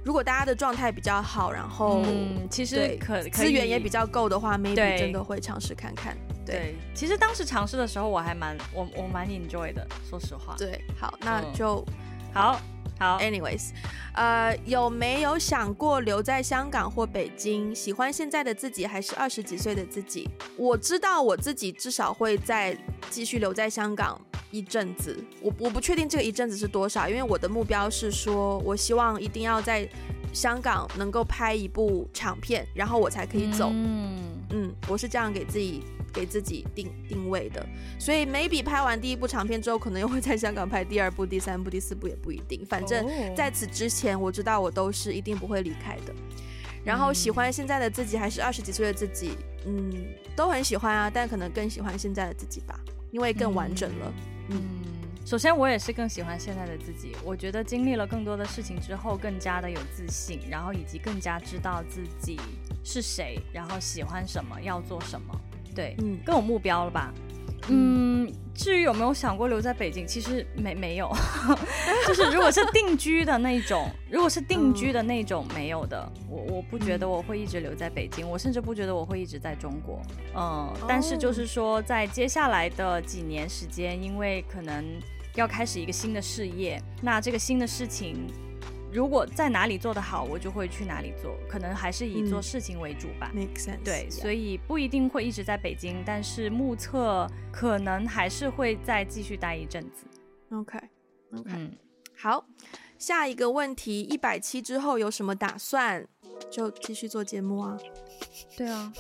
[0.04, 6.54] 如果大家的状态比较好，然后、嗯、其实可资源也比较够的话，maybe 真的会尝试看看对。
[6.54, 10.56] 对，其实当时尝试的时候，我还蛮我我蛮 enjoy 的，说实话。
[10.56, 11.94] 对，好，那就、嗯、
[12.34, 12.60] 好。
[12.98, 13.70] 好，anyways，
[14.14, 17.72] 呃，有没有想过留在香港或北京？
[17.72, 20.28] 喜欢现在的自己还是二十几岁的自己？
[20.56, 22.76] 我知道我自己至少会再
[23.08, 24.20] 继续留在香港
[24.50, 25.16] 一阵子。
[25.40, 29.88] 我我不确定这个一阵子是多少，因为我的目标是说，我希望一定要在
[30.32, 33.70] 香港能够拍一部长片，然后我才可以走。
[33.72, 34.18] 嗯
[34.50, 35.84] 嗯，我是这样给自己。
[36.12, 37.64] 给自己定定位的，
[37.98, 42.64] 所以 maybe 拍完第一部长片之后，可能又会在香港拍第二部、第三部、第四部也不一定。
[42.66, 46.14] 反正在此之前，我知道我都是一定不会离开的。
[46.84, 49.32] 然后喜欢现在的自己还是二十几岁的自己，
[49.66, 49.92] 嗯，
[50.34, 52.78] 都很喜欢啊，但可能更喜欢现在的自己吧，
[53.10, 54.14] 因为更完整了。
[54.48, 54.56] 嗯。
[54.56, 54.88] 嗯
[55.26, 57.14] 首先，我也是更喜欢现在的自己。
[57.22, 62.40] 我觉得经历了更多的事情之后，更加的有自信，然后以及更加知道自己
[62.82, 65.38] 是谁，然后喜欢什么，要做什么，
[65.78, 67.14] 对，嗯，更有目标了吧？
[67.68, 71.08] 嗯，至于有没有想过留在北京，其实没没有，
[72.04, 80.02] 就是如果是定居的那种， 如果是定居的那种，没有的，我我不觉得我会一直留在北京，我甚至不觉得我会一直在中国，
[80.34, 84.84] 嗯，但是就是说，在接下来的几年时间，因为可能
[85.36, 88.26] 要开始一个新的事业，那这个新的事情。
[88.92, 93.30] 如果在哪里做得好，我就会去哪里做，可能还是以做事情为主吧。
[93.34, 93.84] 嗯、Make sense。
[93.84, 100.06] 对，所以不一定会一直在北京，但是目测可能还是会再继续待一阵子。
[100.50, 100.88] Okay.
[101.32, 101.76] 嗯，
[102.16, 102.46] 好，
[102.96, 106.08] 下一个问题，一百期之后有什么打算？
[106.50, 107.76] 就继续做节目啊？
[108.56, 108.92] 对啊。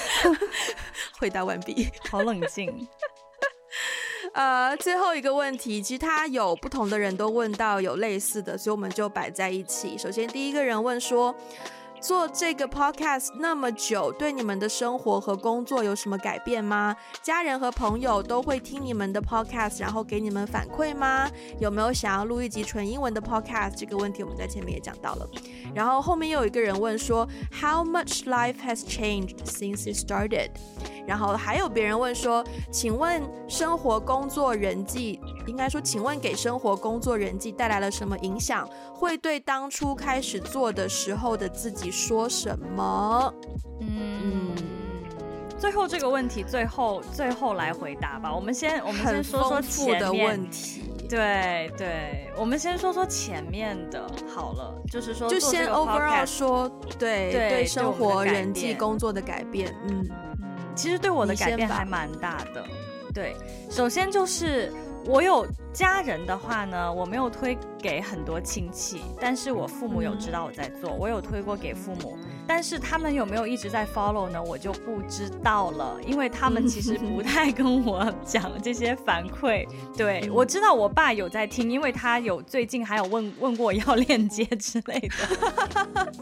[1.18, 2.86] 回答完毕，好冷静。
[4.32, 9.98] 呃，最后一个问题，其实他有不同的人都问到有类似的，所以我们就摆在一起。
[9.98, 11.34] 首先，第一个人问说，
[12.00, 16.96] 做这个 podcast 那么久，对你们的生活和工作有什么改变吗？
[17.22, 21.30] 家人和朋友都会听你们的 podcast，然后给你们反馈吗？
[21.60, 23.74] 有没有想要录一集纯英文的 podcast？
[23.76, 25.28] 这个问题我们在前面也讲到了。
[25.74, 27.28] 然后后面又有一个人问说
[27.60, 30.50] ，How much life has changed since it started？
[31.06, 38.68] 然后还有别人问说，请问生活、工作、人际，应该说，请问给生活、工作、人际带来了什么影响？
[38.94, 43.34] 会对当初开始做的时候的自己说什么？
[43.80, 44.54] 嗯，
[45.58, 48.34] 最后这个问题，最后最后来回答吧。
[48.34, 50.84] 我们先我们先说说前的问题。
[51.08, 56.68] 对对，我们先说说前面的，好了，就是说就先 overall 说，
[57.00, 60.08] 对对，对生活、人际、工作的改变，嗯。
[60.76, 62.64] 其实对我的改变还蛮大的，
[63.12, 63.34] 对，
[63.68, 64.72] 首先就是
[65.06, 72.16] 我有家人的话呢，我没有推给很多亲戚，但是我父母有知道我在做，我有推过给父母。
[72.52, 74.42] 但是他们有没有一直在 follow 呢？
[74.42, 79.64] 我就不知道了，因为他们 其实不太跟我讲这些反馈。
[79.96, 86.12] 对，我知道我爸有在听，因为他有最近还有问问过我要链接之类的。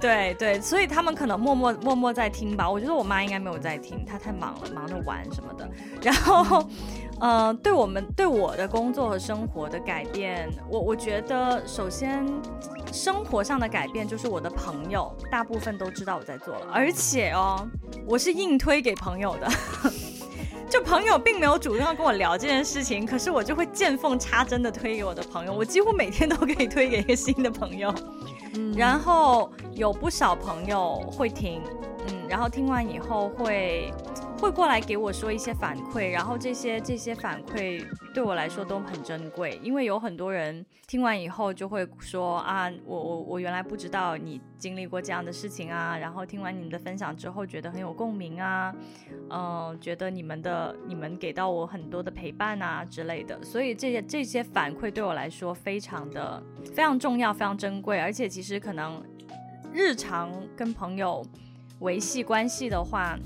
[0.00, 2.68] 对对，所以他们可能默默默默在听吧。
[2.68, 5.70] 我觉得我妈应该没有在听，她太忙了，忙着玩什么的。
[6.02, 6.68] 然后，
[7.20, 12.26] 呃，对我们对我的工作和生活的改变，我我觉得首先。
[12.90, 17.68] 生活上的改变就是我的朋友大部分都知道我在做了，而且哦，
[18.06, 19.46] 我是硬推给朋友的，
[20.70, 27.94] 就朋友并没有主动要跟我聊这件事情，可是我就会见缝插针的推给我的朋友，我几乎每天都可以推给一个新的朋友，
[28.54, 31.60] 嗯，然后有不少朋友会听，
[32.06, 33.92] 嗯，然后听完以后会。
[34.38, 37.84] 会过来给我说一些反馈，然后这些这些反馈
[38.14, 48.72] 对我来说都很珍贵，因为有很多人听完以后就会说啊，我我我原来不知道你经历过这样的事情啊，然后听完你们的分享之后觉得很有共鸣啊，
[49.30, 56.40] 嗯、觉得你们的你们给到我很多的陪伴啊之类的，所以这些这些反馈对我来说非常的
[56.74, 59.02] 非常重要，非常珍贵，而且其实可能
[59.72, 61.26] 日常跟朋友
[61.80, 63.18] 维系关系的话。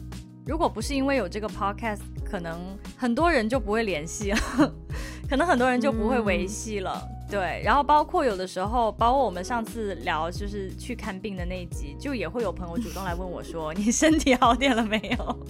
[0.44, 4.38] 如果不是因为有这个 podcast，可能很多人就不会联系了，
[5.30, 7.00] 可能很多人就不会维系了。
[7.00, 15.46] 嗯、对，然后包括有的时候，包括我们上次聊就是去看病的那一集，就也会有朋友主动来问我说：“你身体好点了没有？”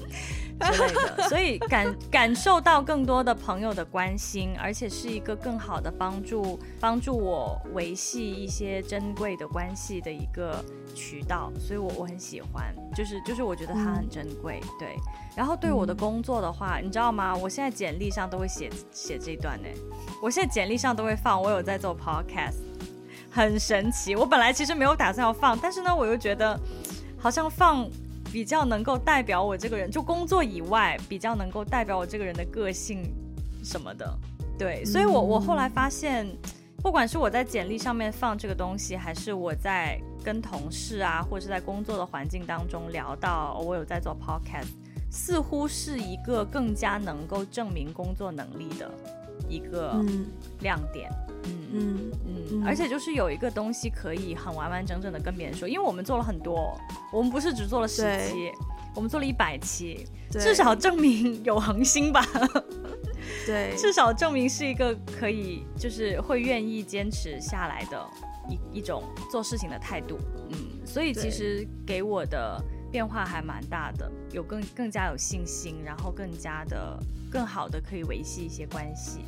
[0.63, 10.65] 之类的，所以感感受到更多的朋友的关心，而且是一个更好的帮助，帮助我维系一些珍贵的关系的一个
[10.95, 14.97] 渠道，所以我我很喜欢，就是就是我觉得它很珍贵，嗯、对。
[15.37, 17.35] 然后对我的工作的话，嗯、你知道吗？
[17.37, 19.69] 我现在简历上都会写写这一段呢，
[20.23, 22.59] 我现在简历上都会放我有在做 podcast，
[23.31, 24.15] 很神奇。
[24.15, 26.59] 我本来其实没有打算要放，但是呢，我又觉得
[27.19, 27.89] 好像放。
[28.33, 33.03] 比较能够代表我这个人，就工作以外比较能够代表我这个人的个性
[33.63, 34.11] 什么的，
[34.59, 36.27] 对，所以我我后来发现，
[36.79, 44.69] 不管是我在简历上面放这个东西，还是我在跟同事啊，或者是在工作的环境当中聊到我有在做 podcast，
[45.11, 48.91] 似乎是一个更加能够证明工作能力的
[49.49, 50.03] 一个
[50.61, 51.11] 亮点。
[51.45, 52.13] 嗯嗯
[52.53, 56.79] 嗯，而且就是有一个东西可以很完完整整的跟别人说，因为我们做了很多，
[57.13, 58.53] 我们不是只做了十期，
[58.95, 62.25] 我们做了一百期，至少证明有恒心吧。
[63.45, 68.07] 对， 至少证明是一个可以就是会愿意坚持下来的
[68.49, 70.19] 一一种做事情的态度。
[70.51, 76.99] 嗯，所以其实给我的变化还蛮大的，有更更加有信心，然后更加的
[77.31, 79.21] 更好的可以维系一些关系。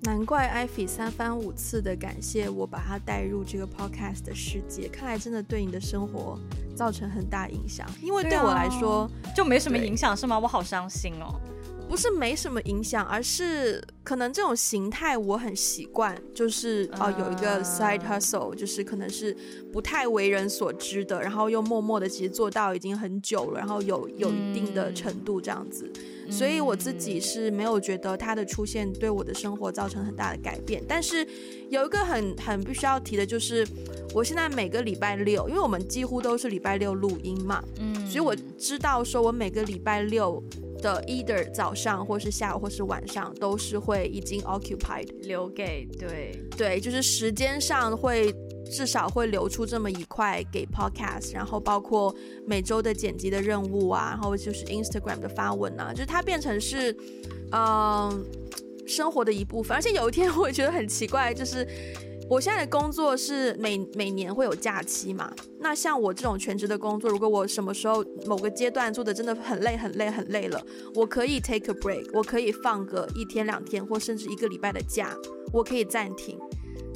[0.00, 6.38] 难怪艾菲三番五次的感谢我把他带入这个 podcast 的世界，看来真的对你的生活
[6.76, 7.88] 造成很大影响。
[8.02, 10.38] 因为对我来说就没什么影响是吗？
[10.38, 11.40] 我好伤心哦。
[11.94, 19.32] 不是没什么影响，而是可能这种形态我很习惯，就是哦、呃、有一个 side hustle，就是可能是
[19.72, 25.88] 不太为人所知的，然后又默默的其实做到已经很久了，然后有有一定的程度这样子，
[26.26, 30.82] 嗯、所以我自己是没有觉得它的出现对我的生活造成很大的改变。
[30.88, 31.24] 但是
[31.70, 33.64] 有一个很很必须要提的就是，
[34.12, 40.42] 我现在每个礼拜六，因为我们几乎都是礼拜六录音嘛，嗯，所以我知道说我每个礼拜六。
[40.84, 48.30] 的 either 早上或是下午或是晚上都是会已经 occupied 留给对对，就是时间上会
[48.70, 52.14] 至少会留出这么一块给 podcast，然后包括
[52.46, 56.92] 每周的剪辑的任务啊，然后就是 Instagram 的发文啊，就是它变成是
[57.50, 58.24] 嗯、呃、
[58.86, 59.74] 生活的一部分。
[59.74, 61.66] 而且有一天我也觉得很奇怪，就是。
[62.26, 65.32] 我现在的工作是每每年会有假期嘛？
[65.60, 70.60] 那像我这种全职的工作，如果我什么时候某个阶段做的真的很累很累很累了，
[70.94, 75.14] 我可以 take a break，我可以放个一天两天或甚至一个礼拜的假，
[75.52, 76.38] 我可以暂停。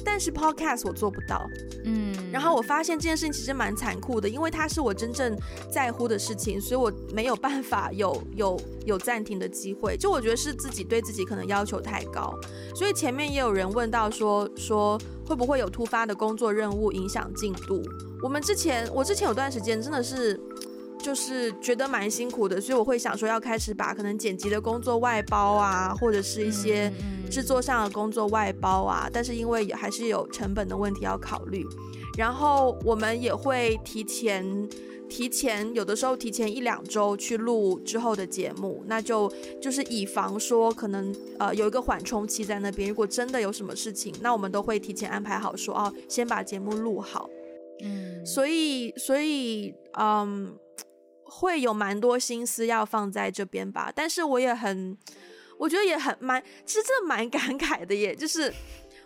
[0.03, 1.47] 但是 podcast 我做不到，
[1.83, 5.37] 嗯，然后我发现这件事情其实蛮残酷的，因为它是我真正
[5.71, 9.97] 在乎的事情，所以我没有办法 有有有暂停的机会。
[9.97, 12.33] 就我觉得是自己对自己可能要求太高，
[12.75, 17.83] 所以前面也有人问到说说会不会有突发的工作任务影响进度？
[18.21, 20.39] 我们之前我之前有段时间真的是。
[21.01, 26.91] 就是觉得蛮辛苦的，所以我会想说要开始把可能剪辑的工作外包啊，或者是一些
[27.31, 29.09] 制作上的工作外包啊。
[29.11, 31.65] 但是因为也还是有成本的问题要考虑，
[32.17, 34.69] 然后我们也会提前
[35.09, 39.31] 提前，有的时候提前一两周去录之后的节目，那就
[39.61, 47.29] 就是以防说可能呃有一个缓冲期在那边，如果真的有什么事情，那我们都会提前安排好说哦，先把节目录好。
[47.81, 50.53] 嗯，所以所以嗯。
[51.29, 54.97] 会有蛮多心思要放在这边吧，但是我也很，
[55.57, 58.15] 我觉得也很蛮，其实真的蛮 感慨的耶。
[58.15, 58.53] 就是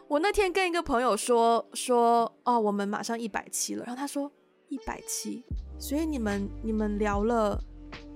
[0.08, 4.32] 我那天跟一个朋友说说，哦，我们马上一百期了，然后他说
[4.70, 5.44] 一百期，
[5.78, 7.62] 所以你们你们聊了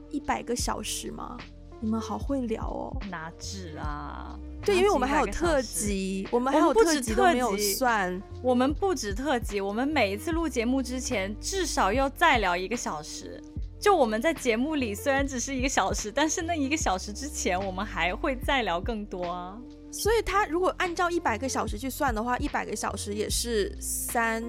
[0.10, 1.38] 一百个小时吗？
[1.80, 4.36] 你们好会聊哦，哪止啊？
[4.66, 13.40] 对，因为我们还有特辑，我们还有特辑都没有算，我们不止特辑，我们每一次录节目之前至少要再聊一个小时。
[13.80, 19.58] 就我们在节目里虽然只是一个小时，但是那一个小时之前，我们还会再聊更多啊。
[19.92, 24.44] 所以他如果按照一百个小时去算的话，一百个小时也是三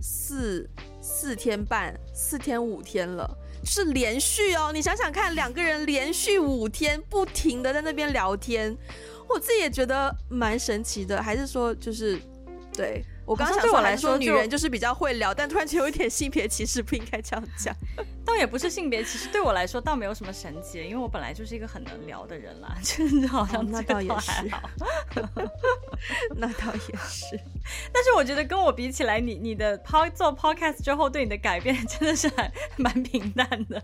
[0.00, 0.68] 四
[1.00, 3.28] 四天半，四天五天了，
[3.64, 4.70] 是连续哦。
[4.72, 8.76] 你想想看，两个人连续五天不停的在那边聊天，
[9.28, 11.22] 我自己也觉得蛮神奇的。
[11.22, 12.18] 还是说，就是
[12.72, 13.04] 对。
[13.26, 17.74] 我刚刚对我，来说女人就是比较会聊，但突然间有一点性别歧视，不应该这样讲。
[18.24, 24.50] 倒也不是性别歧视，对我来说倒没有什么神奇，因为我本来就是一个很能聊的人啦，真 的好像、哦、那倒也是，
[26.36, 27.38] 那倒也是。
[27.92, 33.82] 但是我觉得跟我比起来，你你的 pod 做 podcast 之后对你的改变真的是还蛮平淡的。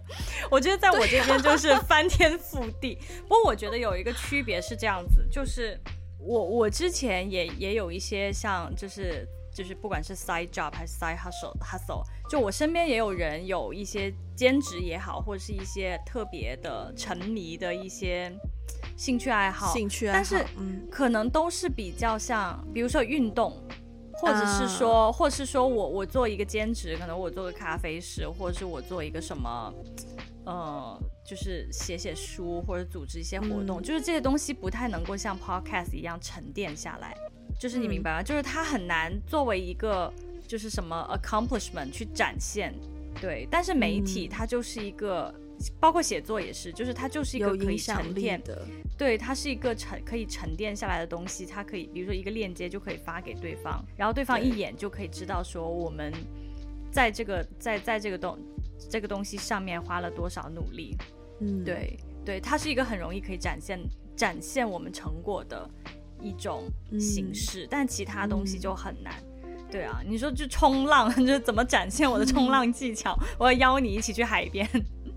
[0.51, 2.99] 我觉得在我这边就是翻天覆地。
[3.23, 5.79] 不过我觉得有一个区别是这样子，就是。
[6.23, 18.33] 我我之前也也有一些像就是就是不管是 side job 还是 side hustle hustle，就我身边也有人有一些兼职也好，或者是一些特别的沉迷的一些
[18.97, 20.47] 兴趣爱好，兴趣爱好，但是
[20.91, 23.53] 可能都是比较像，比如说运动，
[24.15, 29.73] 或者是说，uh, 或者是说我我做一个兼职，可能我做个咖啡师，或者是我做一个什么。
[30.47, 30.99] 呃，
[31.31, 37.17] 就是写写书或者组织一些活动，嗯、就是这些东西不太能够像 podcast 一样沉淀下来。
[37.57, 38.21] 就是你明白吗？
[38.21, 40.13] 嗯、就是它很难作为一个
[40.49, 42.75] 就是什么 accomplishment 去展现。
[43.21, 48.67] 对，但是媒体它就是一个，嗯、包括写作也是，就是它就是一个可以沉淀的。
[48.99, 51.47] 对，它是一个沉可以沉淀下来的东西。
[51.47, 56.13] 它可以，比如说一个链接就可以发给对方，然后对方一眼就可以知道说我们
[56.91, 58.37] 在这个在在这个东。
[58.89, 60.97] 这个东西上面花了多少努力？
[61.41, 63.81] 嗯，对对，它是一个很容易可以展现
[64.15, 65.69] 展现我们成果的
[66.21, 66.65] 一种
[66.99, 69.15] 形式，嗯、但其他东西就很难。
[69.45, 73.17] 嗯、对啊，你说就冲浪， 就怎么展现我的冲浪技巧？
[73.21, 74.69] 嗯、我要邀你一起去海边。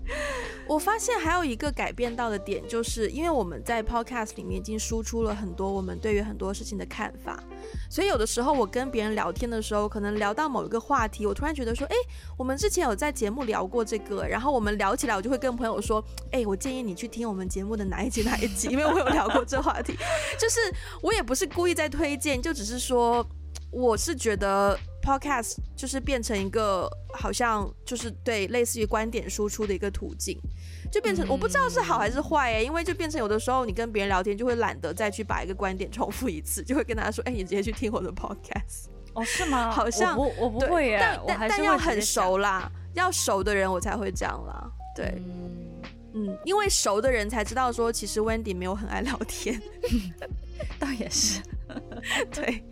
[0.66, 7.42] 我发现还有一个改变到的点，就是因为我们在 Podcast 里面已经输出了很多我们对于很多事情的看法，
[7.90, 11.94] 所以有的时候我跟别人聊天的时候，可能聊到某一个话题，我突然觉得说，哎，
[12.38, 16.02] 我们之前有在节目聊过这个，然后我们聊起来，我就会跟朋友说，
[16.32, 19.94] 哎，我建议你去听我们节目的哪一集哪一集，因为我有聊过这话题，
[20.38, 20.60] 就是
[21.02, 23.26] 我也不是故意在推荐，就只是说，
[23.70, 24.78] 我是觉得。
[25.04, 30.38] Podcast 就是变成一个好像就是对类似于观点输出的一个途径，
[30.90, 39.68] 就变成我不知道是好还是坏哎、欸，因为就变成有的时候你跟别人聊天就会懒得再去把一个观点重复一次，就会跟他说，哎、欸，你直接去听我的 Podcast 哦，是吗？
[39.76, 45.82] 好像我我不会耶，但但但要很熟啦，嗯、要熟的人我才会这样啦，对，嗯，
[46.14, 49.60] 嗯，因为熟的人才知道说其实 Wendy 没有很爱聊天，
[50.80, 51.42] 倒也是，
[52.32, 52.64] 对，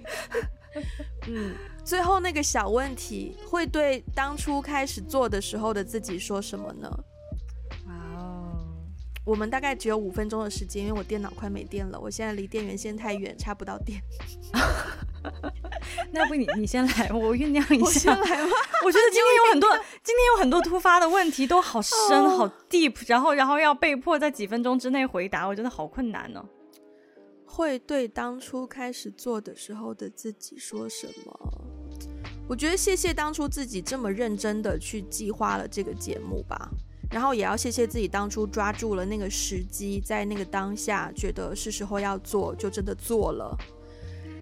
[1.29, 1.55] 嗯。
[1.85, 6.89] 最后那个小问题，会对当初开始做的时候的自己说什么呢？
[7.87, 8.55] 哇哦，
[9.25, 14.01] 我们大概只有五分钟的时间，因为我电脑快没电了，我现在离电源线太远，插不到电。
[16.13, 17.85] 那要不你你先来，我酝酿一下。
[17.85, 18.51] 我先来吗？
[18.85, 19.71] 我觉得今天有很多，
[20.03, 26.45] 今天有很多突发的问题，都好深、好 deep，然后然后要被迫在几分钟之内回答，我觉得好困难哦。
[27.55, 31.65] 会对当初开始做的时候的自己说什么？
[32.49, 36.71] 我觉得谢谢当初自己这么认真的去计划了这个节目吧，
[37.11, 43.55] 然后也要谢谢自己当初抓住了那个时机，在那个当下觉得是时候要做，就真的做了，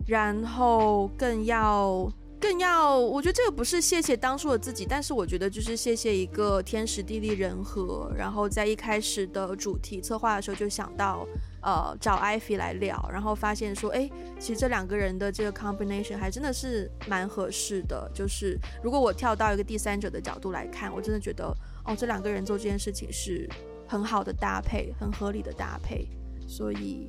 [0.06, 2.08] 然后更要。
[2.42, 11.26] 更要，我觉得这个不是谢谢当初的自己，但是我觉得就是谢谢一个天时地利人和，然后在一开始的主题策划的时候就想到，
[11.62, 18.10] 呃，找 Ivy 来聊，然后发现说，哎，其实这两个人的这个 combination 还真的是蛮合适的。
[18.14, 21.44] 就是如果我跳到一个第三者的角度来看，我真的觉得，
[21.84, 23.48] 哦，这两个人做这件事情是
[23.86, 26.08] 很好的搭配，很合理的搭配。
[26.48, 27.08] 所以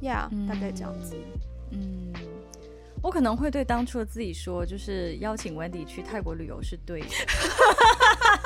[0.00, 1.16] ，Yeah，大概这样子，
[1.70, 2.12] 嗯。
[3.06, 7.06] 嗯我可能会对当初的自己说，就是邀请 Wendy 去泰国旅游是对的，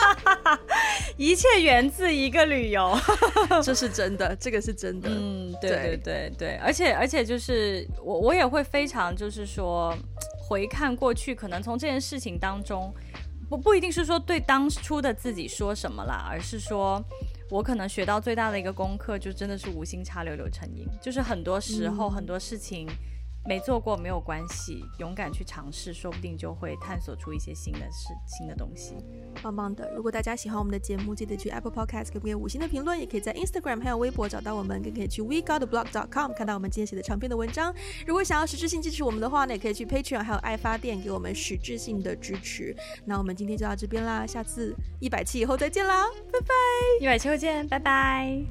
[1.16, 2.94] 一切源自一个旅游，
[3.64, 5.08] 这是真的，这个是真的。
[5.11, 9.96] 嗯，对对对对，而且而且就是我我也会非常就是说
[10.38, 12.94] 回看过去，可能从这件事情当中，
[13.48, 17.02] 不不一定是说对当初的自己说什么啦，而是说
[17.48, 22.86] 我可能学到最大的一个功课，就真的是无心插柳柳成荫，就是很多时候、嗯、很多事情。
[23.47, 28.97] 没做过没有关系，勇敢去尝试，说不定就会探索出一些新的事、新的东西。
[29.43, 29.91] 棒棒的！
[29.95, 37.74] 如果大家喜欢我们的节目，记得去 Apple Podcast 给我们五星的评论，也可以在 Instagram 还有微博找到我们，更可以去 WeGotTheBlog.com 看到我们今天写的长篇的文章。
[38.07, 42.76] 如果想要实质性支持我们的话呢，也可以去 Patreon 还有爱发电给我们实质性的支持。
[43.07, 46.47] 那我们今天就到这边啦，下次一百期以后再见啦，拜拜！
[47.01, 48.45] 一百期后见，拜拜。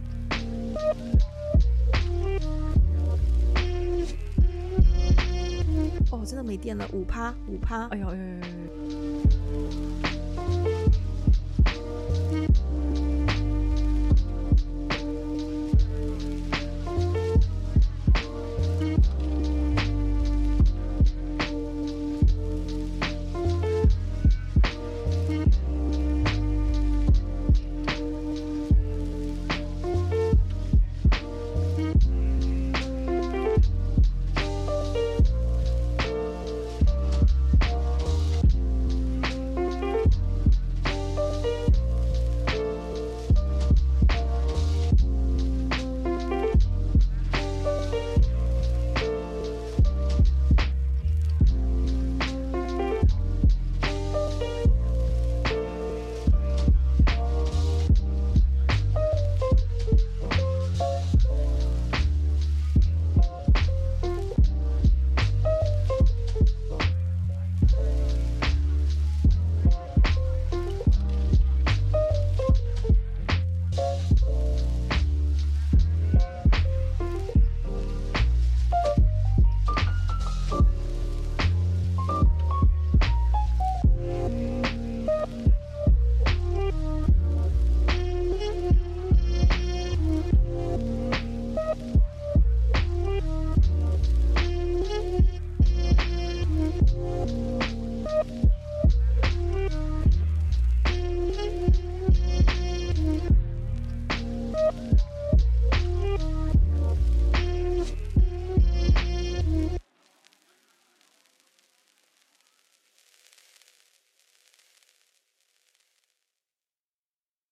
[6.30, 8.52] 真的没电了，五趴，五趴，哎呦，哎呦，哎
[10.04, 10.09] 呦。